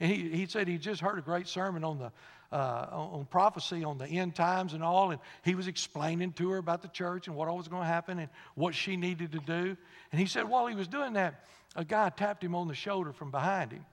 And 0.00 0.10
he, 0.10 0.30
he 0.30 0.46
said 0.46 0.66
he 0.66 0.78
just 0.78 1.00
heard 1.00 1.18
a 1.18 1.22
great 1.22 1.46
sermon 1.46 1.84
on 1.84 1.98
the 1.98 2.12
uh, 2.52 2.86
on 2.90 3.26
prophecy 3.30 3.84
on 3.84 3.96
the 3.98 4.06
end 4.06 4.34
times 4.34 4.72
and 4.72 4.82
all, 4.82 5.12
and 5.12 5.20
he 5.44 5.54
was 5.54 5.68
explaining 5.68 6.32
to 6.32 6.50
her 6.50 6.58
about 6.58 6.82
the 6.82 6.88
church 6.88 7.28
and 7.28 7.36
what 7.36 7.48
all 7.48 7.56
was 7.56 7.68
going 7.68 7.82
to 7.82 7.86
happen 7.86 8.18
and 8.18 8.28
what 8.56 8.74
she 8.74 8.96
needed 8.96 9.30
to 9.32 9.38
do. 9.38 9.76
And 10.10 10.20
he 10.20 10.26
said 10.26 10.48
while 10.48 10.66
he 10.66 10.74
was 10.74 10.88
doing 10.88 11.12
that, 11.12 11.44
a 11.76 11.84
guy 11.84 12.08
tapped 12.10 12.42
him 12.42 12.56
on 12.56 12.66
the 12.66 12.74
shoulder 12.74 13.12
from 13.12 13.30
behind 13.30 13.70
him. 13.70 13.86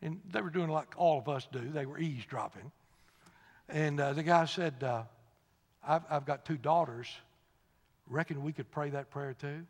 And 0.00 0.20
they 0.30 0.40
were 0.40 0.50
doing 0.50 0.68
like 0.68 0.94
all 0.96 1.18
of 1.18 1.28
us 1.28 1.46
do, 1.50 1.60
they 1.72 1.86
were 1.86 1.98
eavesdropping. 1.98 2.70
And 3.68 4.00
uh, 4.00 4.12
the 4.12 4.22
guy 4.22 4.44
said, 4.44 4.82
uh, 4.82 5.02
I've, 5.86 6.02
I've 6.10 6.26
got 6.26 6.44
two 6.44 6.56
daughters. 6.56 7.08
Reckon 8.08 8.42
we 8.42 8.52
could 8.52 8.70
pray 8.70 8.90
that 8.90 9.10
prayer 9.10 9.34
too? 9.34 9.66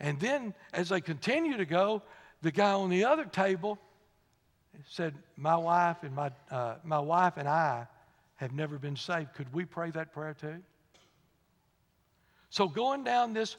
And 0.00 0.18
then 0.18 0.54
as 0.72 0.88
they 0.88 1.00
continue 1.00 1.58
to 1.58 1.66
go, 1.66 2.02
the 2.42 2.50
guy 2.50 2.72
on 2.72 2.88
the 2.90 3.04
other 3.04 3.24
table 3.24 3.78
said, 4.88 5.14
My 5.36 5.56
wife 5.56 5.98
and 6.02 6.14
my, 6.14 6.30
uh, 6.50 6.76
my 6.84 6.98
wife 6.98 7.34
and 7.36 7.48
I 7.48 7.86
have 8.36 8.52
never 8.52 8.78
been 8.78 8.96
saved. 8.96 9.34
Could 9.34 9.52
we 9.52 9.66
pray 9.66 9.90
that 9.90 10.12
prayer 10.12 10.34
too? 10.34 10.56
So 12.48 12.66
going 12.66 13.04
down 13.04 13.34
this 13.34 13.56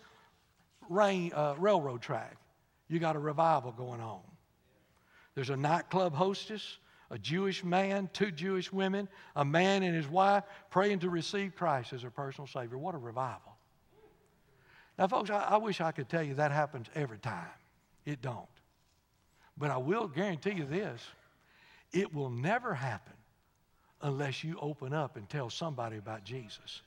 rain, 0.89 1.31
uh, 1.33 1.55
railroad 1.57 2.01
track, 2.01 2.35
you 2.89 2.99
got 2.99 3.15
a 3.15 3.19
revival 3.19 3.71
going 3.71 4.01
on. 4.01 4.21
There's 5.35 5.49
a 5.49 5.55
nightclub 5.55 6.13
hostess, 6.13 6.77
a 7.11 7.19
Jewish 7.19 7.63
man, 7.63 8.09
two 8.13 8.31
Jewish 8.31 8.71
women, 8.71 9.09
a 9.35 9.43
man 9.43 9.83
and 9.83 9.93
his 9.93 10.07
wife 10.07 10.45
praying 10.69 10.99
to 10.99 11.09
receive 11.09 11.55
Christ 11.55 11.91
as 11.91 12.01
their 12.01 12.09
personal 12.09 12.47
Savior. 12.47 12.77
What 12.77 12.95
a 12.95 12.97
revival. 12.97 13.57
Now, 14.97 15.07
folks, 15.07 15.29
I, 15.29 15.41
I 15.41 15.57
wish 15.57 15.81
I 15.81 15.91
could 15.91 16.07
tell 16.07 16.23
you 16.23 16.35
that 16.35 16.51
happens 16.51 16.87
every 16.95 17.19
time. 17.19 17.49
It 18.05 18.21
don't. 18.21 18.47
But 19.57 19.71
I 19.71 19.77
will 19.77 20.07
guarantee 20.07 20.53
you 20.53 20.65
this 20.65 21.05
it 21.91 22.13
will 22.13 22.29
never 22.29 22.73
happen 22.73 23.13
unless 24.01 24.43
you 24.43 24.57
open 24.61 24.93
up 24.93 25.17
and 25.17 25.29
tell 25.29 25.49
somebody 25.49 25.97
about 25.97 26.23
Jesus. 26.23 26.81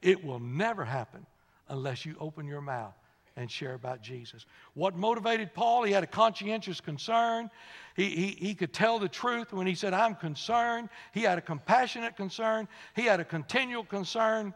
It 0.00 0.24
will 0.24 0.40
never 0.40 0.84
happen 0.84 1.26
unless 1.68 2.06
you 2.06 2.16
open 2.18 2.46
your 2.46 2.62
mouth 2.62 2.94
and 3.36 3.50
share 3.50 3.74
about 3.74 4.02
Jesus. 4.02 4.46
What 4.74 4.96
motivated 4.96 5.54
Paul? 5.54 5.84
He 5.84 5.92
had 5.92 6.04
a 6.04 6.08
conscientious 6.08 6.80
concern. 6.80 7.50
He, 7.96 8.10
he, 8.10 8.26
he 8.46 8.54
could 8.54 8.72
tell 8.72 8.98
the 8.98 9.08
truth 9.08 9.52
when 9.52 9.66
he 9.66 9.74
said, 9.74 9.94
I'm 9.94 10.14
concerned. 10.14 10.88
He 11.12 11.22
had 11.22 11.38
a 11.38 11.40
compassionate 11.40 12.16
concern. 12.16 12.68
He 12.94 13.02
had 13.02 13.20
a 13.20 13.24
continual 13.24 13.84
concern. 13.84 14.52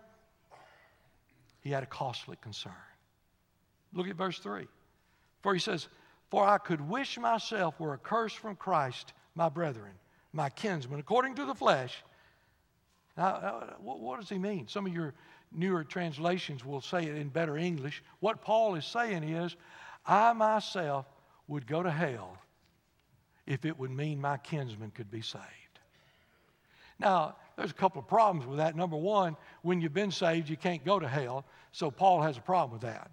He 1.61 1.71
had 1.71 1.83
a 1.83 1.87
costly 1.87 2.37
concern. 2.41 2.73
Look 3.93 4.09
at 4.09 4.17
verse 4.17 4.39
3. 4.39 4.67
For 5.43 5.55
he 5.55 5.61
says, 5.61 5.89
For 6.31 6.47
I 6.47 6.59
could 6.59 6.87
wish 6.87 7.19
myself 7.19 7.81
were 7.81 7.95
accursed 7.95 8.39
from 8.39 8.57
Christ, 8.57 9.13
my 9.35 9.49
brethren, 9.49 9.93
my 10.33 10.51
kinsmen, 10.51 11.01
according 11.01 11.35
to 11.37 11.45
the 11.45 11.55
flesh. 11.55 12.03
Now, 13.17 13.27
uh, 13.27 13.75
what 13.79 14.21
does 14.21 14.29
he 14.29 14.39
mean? 14.39 14.69
Some 14.69 14.87
of 14.87 14.93
your 14.93 15.15
newer 15.53 15.85
translations 15.85 16.65
will 16.65 16.81
say 16.81 17.05
it 17.05 17.17
in 17.17 17.29
better 17.29 17.57
English. 17.57 18.03
What 18.21 18.43
Paul 18.43 18.75
is 18.75 18.85
saying 18.85 19.25
is, 19.25 19.57
I 20.07 20.33
myself 20.33 21.07
would 21.49 21.67
go 21.67 21.83
to 21.83 21.91
hell 21.91 22.39
if 23.47 23.65
it 23.65 23.79
would 23.79 23.91
mean 23.91 24.21
my 24.21 24.37
kinsmen 24.39 24.91
could 24.91 25.11
be 25.11 25.23
saved. 25.23 25.45
Now, 26.99 27.37
there's 27.57 27.71
a 27.71 27.75
couple 27.75 28.01
of 28.01 28.09
problems 28.09 28.47
with 28.47 28.59
that. 28.59 28.75
Number 28.77 28.97
one, 28.97 29.37
when 29.63 29.81
you've 29.81 29.95
been 29.95 30.11
saved, 30.11 30.49
you 30.49 30.57
can't 30.57 30.85
go 30.85 30.99
to 30.99 31.09
hell, 31.09 31.45
so 31.73 31.91
Paul 31.91 32.23
has 32.23 32.37
a 32.37 32.41
problem 32.41 32.73
with 32.73 32.83
that. 32.83 33.11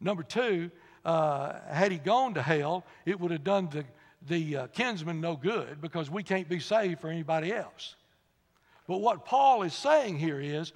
Number 0.00 0.22
two, 0.22 0.70
uh, 1.04 1.54
had 1.70 1.90
he 1.92 1.98
gone 1.98 2.34
to 2.34 2.42
hell, 2.42 2.84
it 3.04 3.18
would 3.18 3.30
have 3.30 3.44
done 3.44 3.68
the, 3.70 3.84
the 4.28 4.56
uh, 4.56 4.66
kinsman 4.68 5.20
no 5.20 5.36
good 5.36 5.80
because 5.80 6.10
we 6.10 6.22
can't 6.22 6.48
be 6.48 6.60
saved 6.60 7.00
for 7.00 7.08
anybody 7.08 7.52
else. 7.52 7.96
But 8.86 8.98
what 8.98 9.24
Paul 9.24 9.62
is 9.62 9.74
saying 9.74 10.18
here 10.18 10.40
is 10.40 10.72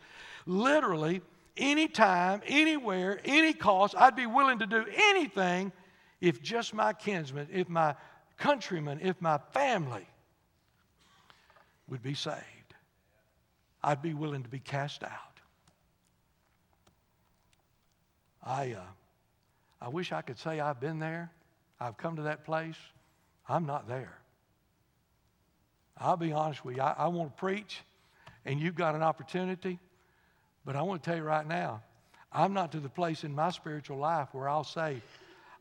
literally, 0.46 1.22
anytime, 1.56 2.42
anywhere, 2.46 3.20
any 3.24 3.52
cost, 3.52 3.94
I'd 3.96 4.16
be 4.16 4.26
willing 4.26 4.58
to 4.60 4.66
do 4.66 4.84
anything 5.10 5.72
if 6.20 6.42
just 6.42 6.74
my 6.74 6.92
kinsmen, 6.92 7.48
if 7.52 7.68
my 7.68 7.94
countrymen, 8.36 9.00
if 9.02 9.20
my 9.20 9.38
family 9.52 10.06
would 11.88 12.02
be 12.02 12.14
saved. 12.14 12.40
I'd 13.82 14.02
be 14.02 14.14
willing 14.14 14.42
to 14.42 14.48
be 14.48 14.58
cast 14.58 15.02
out. 15.02 15.10
I, 18.42 18.72
uh, 18.72 18.82
I 19.80 19.88
wish 19.88 20.12
I 20.12 20.22
could 20.22 20.38
say 20.38 20.60
I've 20.60 20.80
been 20.80 20.98
there. 20.98 21.30
I've 21.78 21.96
come 21.96 22.16
to 22.16 22.22
that 22.22 22.44
place. 22.44 22.76
I'm 23.48 23.66
not 23.66 23.88
there. 23.88 24.18
I'll 25.96 26.16
be 26.16 26.32
honest 26.32 26.64
with 26.64 26.76
you. 26.76 26.82
I, 26.82 26.94
I 26.98 27.08
want 27.08 27.36
to 27.36 27.40
preach, 27.40 27.80
and 28.44 28.60
you've 28.60 28.74
got 28.74 28.94
an 28.94 29.02
opportunity. 29.02 29.78
But 30.70 30.76
I 30.76 30.82
want 30.82 31.02
to 31.02 31.10
tell 31.10 31.18
you 31.18 31.24
right 31.24 31.48
now, 31.48 31.82
I'm 32.32 32.52
not 32.52 32.70
to 32.70 32.78
the 32.78 32.88
place 32.88 33.24
in 33.24 33.34
my 33.34 33.50
spiritual 33.50 33.96
life 33.96 34.28
where 34.30 34.48
I'll 34.48 34.62
say, 34.62 35.02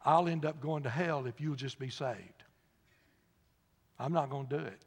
I'll 0.05 0.27
end 0.27 0.45
up 0.45 0.61
going 0.61 0.83
to 0.83 0.89
hell 0.91 1.25
if 1.25 1.41
you'll 1.41 1.55
just 1.55 1.79
be 1.79 1.89
saved. 1.89 2.43
I'm 3.97 4.13
not 4.13 4.29
going 4.29 4.45
to 4.45 4.57
do 4.59 4.63
it. 4.63 4.79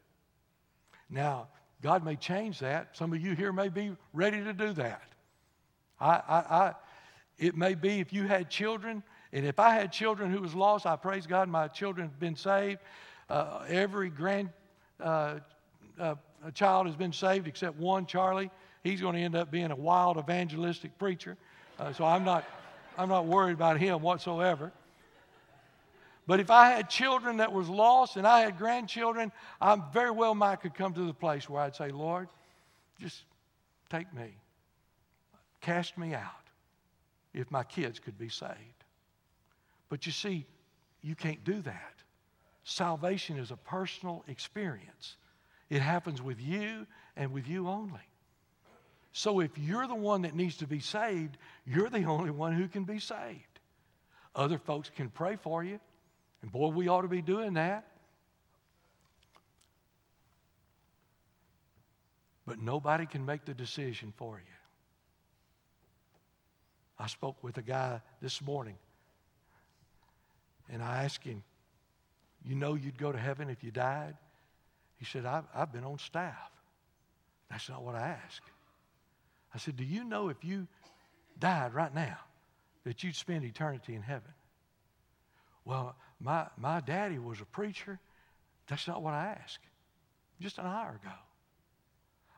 Now, 1.09 1.49
God 1.81 2.05
may 2.05 2.15
change 2.15 2.59
that. 2.59 2.95
Some 2.95 3.11
of 3.11 3.19
you 3.19 3.35
here 3.35 3.51
may 3.51 3.67
be 3.67 3.97
ready 4.13 4.41
to 4.41 4.53
do 4.53 4.71
that. 4.71 5.03
I, 5.99 6.21
I, 6.25 6.37
I, 6.37 6.73
it 7.37 7.57
may 7.57 7.75
be 7.75 7.99
if 7.99 8.13
you 8.13 8.25
had 8.25 8.49
children, 8.49 9.03
and 9.33 9.45
if 9.45 9.59
I 9.59 9.73
had 9.73 9.91
children 9.91 10.31
who 10.31 10.39
was 10.39 10.55
lost, 10.55 10.85
I 10.85 10.95
praise 10.95 11.27
God 11.27 11.49
my 11.49 11.67
children 11.67 12.07
have 12.07 12.19
been 12.21 12.37
saved. 12.37 12.79
Uh, 13.29 13.65
every 13.67 14.09
grand 14.09 14.51
uh, 15.01 15.39
uh, 15.99 16.15
child 16.53 16.87
has 16.87 16.95
been 16.95 17.11
saved 17.11 17.45
except 17.45 17.77
one, 17.77 18.05
Charlie 18.05 18.49
he's 18.83 19.01
going 19.01 19.15
to 19.15 19.21
end 19.21 19.35
up 19.35 19.49
being 19.49 19.71
a 19.71 19.75
wild 19.75 20.17
evangelistic 20.17 20.97
preacher. 20.97 21.37
Uh, 21.79 21.93
so 21.93 22.05
I'm 22.05 22.23
not, 22.23 22.45
I'm 22.97 23.09
not 23.09 23.25
worried 23.25 23.53
about 23.53 23.79
him 23.79 24.01
whatsoever. 24.01 24.71
But 26.25 26.39
if 26.39 26.49
I 26.51 26.69
had 26.69 26.89
children 26.89 27.37
that 27.37 27.51
was 27.51 27.67
lost 27.67 28.15
and 28.15 28.25
I 28.25 28.41
had 28.41 28.57
grandchildren, 28.57 29.31
I 29.59 29.75
very 29.91 30.11
well 30.11 30.35
might 30.35 30.61
could 30.61 30.73
come 30.73 30.93
to 30.93 31.05
the 31.05 31.13
place 31.13 31.49
where 31.49 31.61
I'd 31.61 31.75
say, 31.75 31.89
Lord, 31.89 32.29
just 32.99 33.23
take 33.89 34.13
me. 34.13 34.35
Cast 35.61 35.97
me 35.97 36.13
out. 36.13 36.29
if 37.33 37.49
my 37.51 37.63
kids 37.63 37.99
could 37.99 38.17
be 38.17 38.29
saved. 38.29 38.83
But 39.89 40.05
you 40.05 40.11
see, 40.11 40.45
you 41.01 41.15
can't 41.15 41.43
do 41.43 41.61
that. 41.61 41.93
Salvation 42.63 43.37
is 43.37 43.51
a 43.51 43.57
personal 43.57 44.23
experience, 44.27 45.17
it 45.69 45.81
happens 45.81 46.21
with 46.21 46.39
you 46.39 46.85
and 47.15 47.31
with 47.33 47.47
you 47.47 47.67
only. 47.67 47.99
So 49.13 49.39
if 49.39 49.57
you're 49.59 49.85
the 49.85 49.95
one 49.95 50.23
that 50.23 50.35
needs 50.35 50.57
to 50.57 50.67
be 50.67 50.79
saved, 50.79 51.37
you're 51.65 51.89
the 51.89 52.03
only 52.03 52.31
one 52.31 52.51
who 52.51 52.67
can 52.67 52.83
be 52.83 52.99
saved. 52.99 53.59
Other 54.35 54.57
folks 54.57 54.89
can 54.89 55.09
pray 55.09 55.35
for 55.35 55.63
you, 55.63 55.79
and 56.41 56.51
boy, 56.51 56.69
we 56.69 56.87
ought 56.87 57.03
to 57.03 57.07
be 57.07 57.21
doing 57.21 57.53
that. 57.53 57.85
But 62.47 62.59
nobody 62.59 63.05
can 63.05 63.23
make 63.23 63.45
the 63.45 63.53
decision 63.53 64.11
for 64.17 64.37
you. 64.37 64.55
I 66.97 67.05
spoke 67.05 67.41
with 67.43 67.57
a 67.57 67.61
guy 67.61 68.01
this 68.19 68.41
morning, 68.41 68.77
and 70.71 70.81
I 70.81 71.03
asked 71.03 71.23
him, 71.23 71.43
You 72.43 72.55
know 72.55 72.73
you'd 72.73 72.97
go 72.97 73.11
to 73.11 73.17
heaven 73.17 73.49
if 73.49 73.63
you 73.63 73.69
died? 73.69 74.15
He 74.97 75.05
said, 75.05 75.25
I've, 75.25 75.45
I've 75.53 75.71
been 75.71 75.83
on 75.83 75.99
staff. 75.99 76.51
That's 77.51 77.69
not 77.69 77.83
what 77.83 77.93
I 77.93 78.07
asked. 78.25 78.49
I 79.53 79.57
said, 79.57 79.77
Do 79.77 79.83
you 79.83 80.03
know 80.03 80.29
if 80.29 80.43
you 80.43 80.67
died 81.39 81.73
right 81.73 81.93
now 81.93 82.17
that 82.83 83.03
you'd 83.03 83.15
spend 83.15 83.43
eternity 83.43 83.95
in 83.95 84.01
heaven? 84.01 84.31
Well, 85.65 85.95
my, 86.19 86.47
my 86.57 86.79
daddy 86.79 87.19
was 87.19 87.39
a 87.41 87.45
preacher. 87.45 87.99
That's 88.67 88.87
not 88.87 89.01
what 89.01 89.13
I 89.13 89.37
asked. 89.41 89.65
Just 90.41 90.57
an 90.57 90.65
hour 90.65 90.99
ago. 91.01 91.15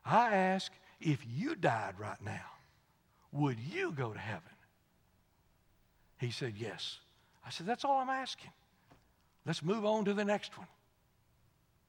I 0.04 0.34
asked, 0.34 0.74
if 1.00 1.24
you 1.28 1.54
died 1.56 1.94
right 1.98 2.20
now, 2.22 2.44
would 3.32 3.58
you 3.58 3.92
go 3.92 4.12
to 4.12 4.18
heaven? 4.18 4.42
He 6.18 6.30
said, 6.30 6.54
Yes. 6.56 6.98
I 7.44 7.50
said, 7.50 7.66
That's 7.66 7.84
all 7.84 7.98
I'm 7.98 8.10
asking. 8.10 8.50
Let's 9.44 9.62
move 9.62 9.84
on 9.84 10.04
to 10.06 10.14
the 10.14 10.24
next 10.24 10.56
one. 10.58 10.66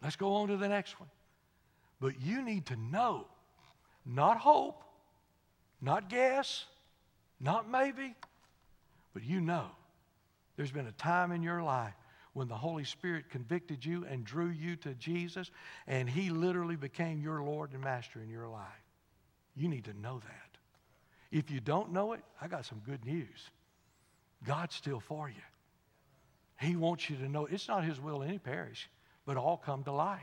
Let's 0.03 0.15
go 0.15 0.33
on 0.33 0.47
to 0.49 0.57
the 0.57 0.67
next 0.67 0.99
one. 0.99 1.09
But 1.99 2.21
you 2.21 2.43
need 2.43 2.67
to 2.67 2.75
know, 2.75 3.25
not 4.05 4.37
hope, 4.37 4.83
not 5.81 6.09
guess, 6.09 6.65
not 7.39 7.69
maybe, 7.69 8.15
but 9.13 9.23
you 9.23 9.41
know 9.41 9.65
there's 10.55 10.71
been 10.71 10.87
a 10.87 10.91
time 10.93 11.31
in 11.31 11.43
your 11.43 11.61
life 11.61 11.93
when 12.33 12.47
the 12.47 12.55
Holy 12.55 12.83
Spirit 12.83 13.29
convicted 13.29 13.83
you 13.83 14.05
and 14.09 14.23
drew 14.23 14.49
you 14.49 14.75
to 14.77 14.93
Jesus, 14.95 15.49
and 15.87 16.09
He 16.09 16.29
literally 16.29 16.75
became 16.75 17.21
your 17.21 17.41
Lord 17.41 17.71
and 17.73 17.83
Master 17.83 18.21
in 18.21 18.29
your 18.29 18.47
life. 18.47 18.63
You 19.55 19.67
need 19.69 19.85
to 19.85 19.99
know 19.99 20.19
that. 20.19 20.57
If 21.31 21.49
you 21.51 21.59
don't 21.59 21.91
know 21.91 22.13
it, 22.13 22.21
I 22.39 22.47
got 22.47 22.65
some 22.65 22.81
good 22.85 23.03
news. 23.05 23.49
God's 24.45 24.75
still 24.75 24.99
for 24.99 25.27
you. 25.27 25.35
He 26.59 26.75
wants 26.75 27.09
you 27.09 27.17
to 27.17 27.27
know 27.27 27.45
it's 27.45 27.67
not 27.67 27.83
His 27.83 27.99
will 27.99 28.23
any 28.23 28.39
perish, 28.39 28.89
but 29.25 29.37
all 29.37 29.57
come 29.57 29.83
to 29.83 29.91
life. 29.91 30.21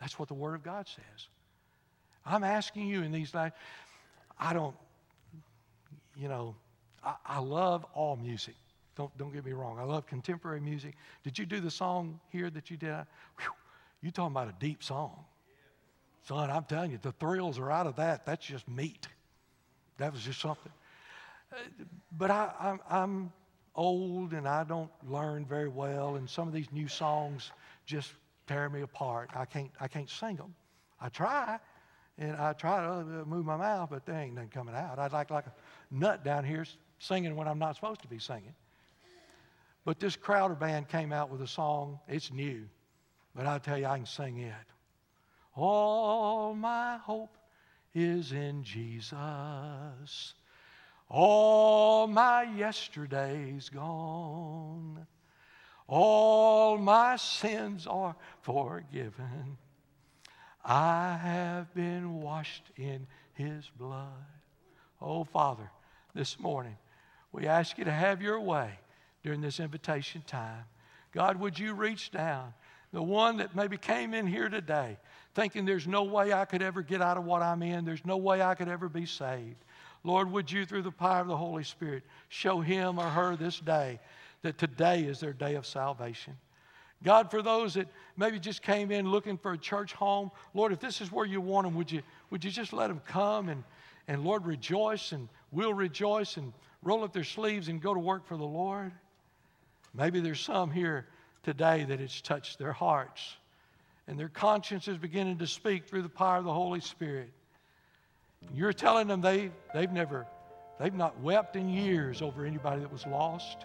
That's 0.00 0.18
what 0.18 0.28
the 0.28 0.34
Word 0.34 0.54
of 0.54 0.62
God 0.62 0.86
says. 0.88 1.28
I'm 2.26 2.44
asking 2.44 2.86
you 2.86 3.02
in 3.02 3.12
these 3.12 3.34
lives, 3.34 3.54
I 4.38 4.52
don't, 4.52 4.74
you 6.16 6.28
know, 6.28 6.54
I, 7.04 7.14
I 7.26 7.38
love 7.38 7.86
all 7.94 8.16
music. 8.16 8.54
Don't, 8.96 9.16
don't 9.18 9.32
get 9.32 9.44
me 9.44 9.52
wrong. 9.52 9.78
I 9.78 9.84
love 9.84 10.06
contemporary 10.06 10.60
music. 10.60 10.94
Did 11.24 11.38
you 11.38 11.46
do 11.46 11.60
the 11.60 11.70
song 11.70 12.20
here 12.30 12.50
that 12.50 12.70
you 12.70 12.76
did? 12.76 13.04
You 14.02 14.10
talking 14.10 14.32
about 14.32 14.48
a 14.48 14.54
deep 14.60 14.82
song. 14.82 15.24
Son, 16.28 16.50
I'm 16.50 16.64
telling 16.64 16.90
you, 16.90 16.98
the 17.02 17.12
thrills 17.12 17.58
are 17.58 17.70
out 17.70 17.86
of 17.86 17.96
that. 17.96 18.24
That's 18.24 18.46
just 18.46 18.68
meat. 18.68 19.08
That 19.98 20.12
was 20.12 20.22
just 20.22 20.40
something. 20.40 20.72
Uh, 21.52 21.56
but 22.16 22.30
I, 22.30 22.50
I'm, 22.60 22.80
I'm 22.88 23.32
old 23.74 24.32
and 24.32 24.46
I 24.46 24.64
don't 24.64 24.90
learn 25.08 25.44
very 25.44 25.68
well, 25.68 26.16
and 26.16 26.28
some 26.28 26.48
of 26.48 26.54
these 26.54 26.70
new 26.72 26.88
songs 26.88 27.50
just 27.86 28.12
tear 28.46 28.68
me 28.68 28.82
apart. 28.82 29.30
I 29.34 29.44
can't, 29.44 29.70
I 29.80 29.88
can't 29.88 30.08
sing 30.08 30.36
them. 30.36 30.54
I 31.00 31.08
try, 31.08 31.58
and 32.18 32.36
I 32.36 32.52
try 32.52 32.80
to 32.80 32.92
uh, 32.92 33.24
move 33.24 33.44
my 33.44 33.56
mouth, 33.56 33.90
but 33.90 34.06
there 34.06 34.16
ain't 34.16 34.34
nothing 34.34 34.50
coming 34.50 34.74
out. 34.74 34.98
I'd 34.98 35.12
like 35.12 35.30
like 35.30 35.46
a 35.46 35.52
nut 35.90 36.24
down 36.24 36.44
here 36.44 36.64
singing 36.98 37.34
when 37.36 37.48
I'm 37.48 37.58
not 37.58 37.74
supposed 37.74 38.02
to 38.02 38.08
be 38.08 38.18
singing. 38.18 38.54
But 39.84 40.00
this 40.00 40.16
Crowder 40.16 40.54
band 40.54 40.88
came 40.88 41.12
out 41.12 41.30
with 41.30 41.42
a 41.42 41.46
song. 41.46 41.98
It's 42.08 42.32
new, 42.32 42.66
but 43.34 43.46
I 43.46 43.58
tell 43.58 43.76
you, 43.76 43.86
I 43.86 43.96
can 43.96 44.06
sing 44.06 44.38
it. 44.38 44.54
All 45.56 46.54
my 46.54 46.96
hope 46.98 47.36
is 47.94 48.32
in 48.32 48.64
Jesus. 48.64 50.34
All 51.08 52.06
my 52.06 52.42
yesterdays 52.42 53.68
gone. 53.68 55.06
All 55.86 56.78
my 56.78 57.16
sins 57.16 57.86
are 57.86 58.16
forgiven. 58.40 59.58
I 60.64 61.18
have 61.22 61.74
been 61.74 62.22
washed 62.22 62.64
in 62.76 63.06
his 63.34 63.70
blood. 63.78 64.08
Oh, 65.00 65.24
Father, 65.24 65.70
this 66.14 66.40
morning 66.40 66.76
we 67.32 67.46
ask 67.46 67.76
you 67.76 67.84
to 67.84 67.92
have 67.92 68.22
your 68.22 68.40
way 68.40 68.70
during 69.22 69.40
this 69.40 69.60
invitation 69.60 70.22
time. 70.26 70.64
God, 71.12 71.38
would 71.38 71.58
you 71.58 71.74
reach 71.74 72.10
down? 72.10 72.54
The 72.92 73.02
one 73.02 73.38
that 73.38 73.54
maybe 73.54 73.76
came 73.76 74.14
in 74.14 74.26
here 74.26 74.48
today 74.48 74.96
thinking 75.34 75.64
there's 75.64 75.86
no 75.86 76.04
way 76.04 76.32
I 76.32 76.44
could 76.44 76.62
ever 76.62 76.80
get 76.80 77.02
out 77.02 77.16
of 77.16 77.24
what 77.24 77.42
I'm 77.42 77.62
in, 77.62 77.84
there's 77.84 78.04
no 78.04 78.16
way 78.16 78.40
I 78.40 78.54
could 78.54 78.68
ever 78.68 78.88
be 78.88 79.04
saved. 79.04 79.64
Lord, 80.04 80.30
would 80.30 80.50
you, 80.50 80.64
through 80.64 80.82
the 80.82 80.92
power 80.92 81.20
of 81.20 81.26
the 81.26 81.36
Holy 81.36 81.64
Spirit, 81.64 82.04
show 82.28 82.60
him 82.60 82.98
or 82.98 83.08
her 83.08 83.36
this 83.36 83.58
day 83.58 83.98
that 84.42 84.58
today 84.58 85.02
is 85.02 85.20
their 85.20 85.32
day 85.32 85.56
of 85.56 85.66
salvation? 85.66 86.36
God, 87.04 87.30
for 87.30 87.42
those 87.42 87.74
that 87.74 87.86
maybe 88.16 88.38
just 88.38 88.62
came 88.62 88.90
in 88.90 89.10
looking 89.10 89.36
for 89.36 89.52
a 89.52 89.58
church 89.58 89.92
home, 89.92 90.30
Lord, 90.54 90.72
if 90.72 90.80
this 90.80 91.00
is 91.00 91.12
where 91.12 91.26
you 91.26 91.40
want 91.40 91.66
them, 91.66 91.74
would 91.74 91.92
you, 91.92 92.02
would 92.30 92.42
you 92.42 92.50
just 92.50 92.72
let 92.72 92.88
them 92.88 93.00
come 93.06 93.50
and, 93.50 93.62
and 94.08 94.24
Lord, 94.24 94.46
rejoice 94.46 95.12
and 95.12 95.28
we'll 95.52 95.74
rejoice 95.74 96.38
and 96.38 96.52
roll 96.82 97.04
up 97.04 97.12
their 97.12 97.24
sleeves 97.24 97.68
and 97.68 97.80
go 97.80 97.92
to 97.92 98.00
work 98.00 98.26
for 98.26 98.36
the 98.36 98.44
Lord? 98.44 98.92
Maybe 99.92 100.20
there's 100.20 100.40
some 100.40 100.70
here 100.70 101.06
today 101.42 101.84
that 101.84 102.00
it's 102.00 102.20
touched 102.20 102.58
their 102.58 102.72
hearts 102.72 103.36
and 104.06 104.18
their 104.18 104.28
conscience 104.28 104.88
is 104.88 104.98
beginning 104.98 105.38
to 105.38 105.46
speak 105.46 105.86
through 105.86 106.02
the 106.02 106.08
power 106.08 106.38
of 106.38 106.44
the 106.44 106.52
Holy 106.52 106.80
Spirit. 106.80 107.30
You're 108.54 108.72
telling 108.72 109.08
them 109.08 109.20
they, 109.20 109.50
they've 109.72 109.90
never, 109.90 110.26
they've 110.78 110.94
not 110.94 111.18
wept 111.20 111.56
in 111.56 111.68
years 111.68 112.20
over 112.20 112.44
anybody 112.44 112.82
that 112.82 112.92
was 112.92 113.06
lost. 113.06 113.64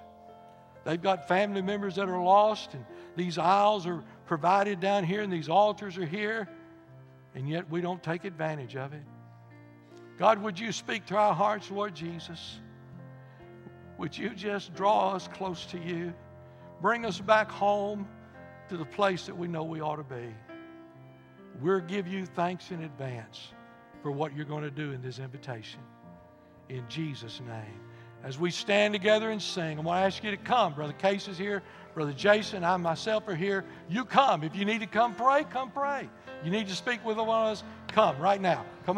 They've 0.86 1.02
got 1.02 1.28
family 1.28 1.62
members 1.62 1.96
that 1.96 2.08
are 2.08 2.24
lost, 2.24 2.74
and 2.74 2.86
these 3.16 3.38
aisles 3.38 3.86
are 3.88 4.04
provided 4.26 4.80
down 4.80 5.04
here, 5.04 5.22
and 5.22 5.32
these 5.32 5.50
altars 5.50 5.98
are 5.98 6.06
here, 6.06 6.48
and 7.36 7.50
yet 7.50 7.70
we 7.70 7.82
don't 7.82 8.02
take 8.02 8.26
advantage 8.26 8.76
of 8.76 8.94
it. 8.94 9.04
God, 10.18 10.42
would 10.42 10.60
you 10.60 10.72
speak 10.72 11.06
to 11.08 11.16
our 11.16 11.34
hearts, 11.34 11.72
Lord 11.72 11.96
Jesus? 11.96 12.60
Would 13.98 14.18
you 14.18 14.30
just 14.30 14.74
draw 14.74 15.14
us 15.14 15.28
close 15.28 15.66
to 15.68 15.78
you? 15.78 16.14
Bring 16.82 17.06
us 17.06 17.20
back 17.20 17.52
home 17.52 18.08
to 18.70 18.78
the 18.78 18.86
place 18.86 19.26
that 19.26 19.38
we 19.38 19.48
know 19.48 19.64
we 19.64 19.82
ought 19.82 19.98
to 19.98 20.04
be. 20.04 20.34
We'll 21.62 21.82
give 21.82 22.08
you 22.08 22.26
thanks 22.26 22.72
in 22.72 22.84
advance 22.84 23.50
for 24.02 24.12
what 24.12 24.36
you're 24.36 24.46
going 24.46 24.64
to 24.64 24.72
do 24.72 24.92
in 24.92 25.02
this 25.02 25.20
invitation. 25.20 25.82
In 26.70 26.84
Jesus' 26.88 27.42
name. 27.42 27.82
As 28.24 28.38
we 28.38 28.52
stand 28.52 28.94
together 28.94 29.32
and 29.32 29.42
sing, 29.42 29.80
I 29.80 29.82
want 29.82 30.00
to 30.02 30.06
ask 30.06 30.24
you 30.24 30.32
to 30.32 30.38
come. 30.38 30.74
Brother 30.74 30.94
Case 30.94 31.28
is 31.28 31.38
here. 31.38 31.64
Brother 31.94 32.14
Jason, 32.14 32.64
I 32.64 32.78
myself 32.78 33.28
are 33.28 33.36
here. 33.36 33.66
You 33.90 34.06
come. 34.06 34.44
If 34.44 34.56
you 34.56 34.66
need 34.66 34.82
to 34.82 34.88
come 34.88 35.16
pray, 35.16 35.44
come 35.50 35.72
pray. 35.72 36.10
You 36.44 36.52
need 36.52 36.68
to 36.68 36.76
speak 36.76 37.04
with 37.06 37.18
one 37.18 37.28
of 37.28 37.52
us, 37.52 37.64
come 37.90 38.18
right 38.20 38.40
now. 38.40 38.66
Come 38.86 38.92
on. 38.92 38.98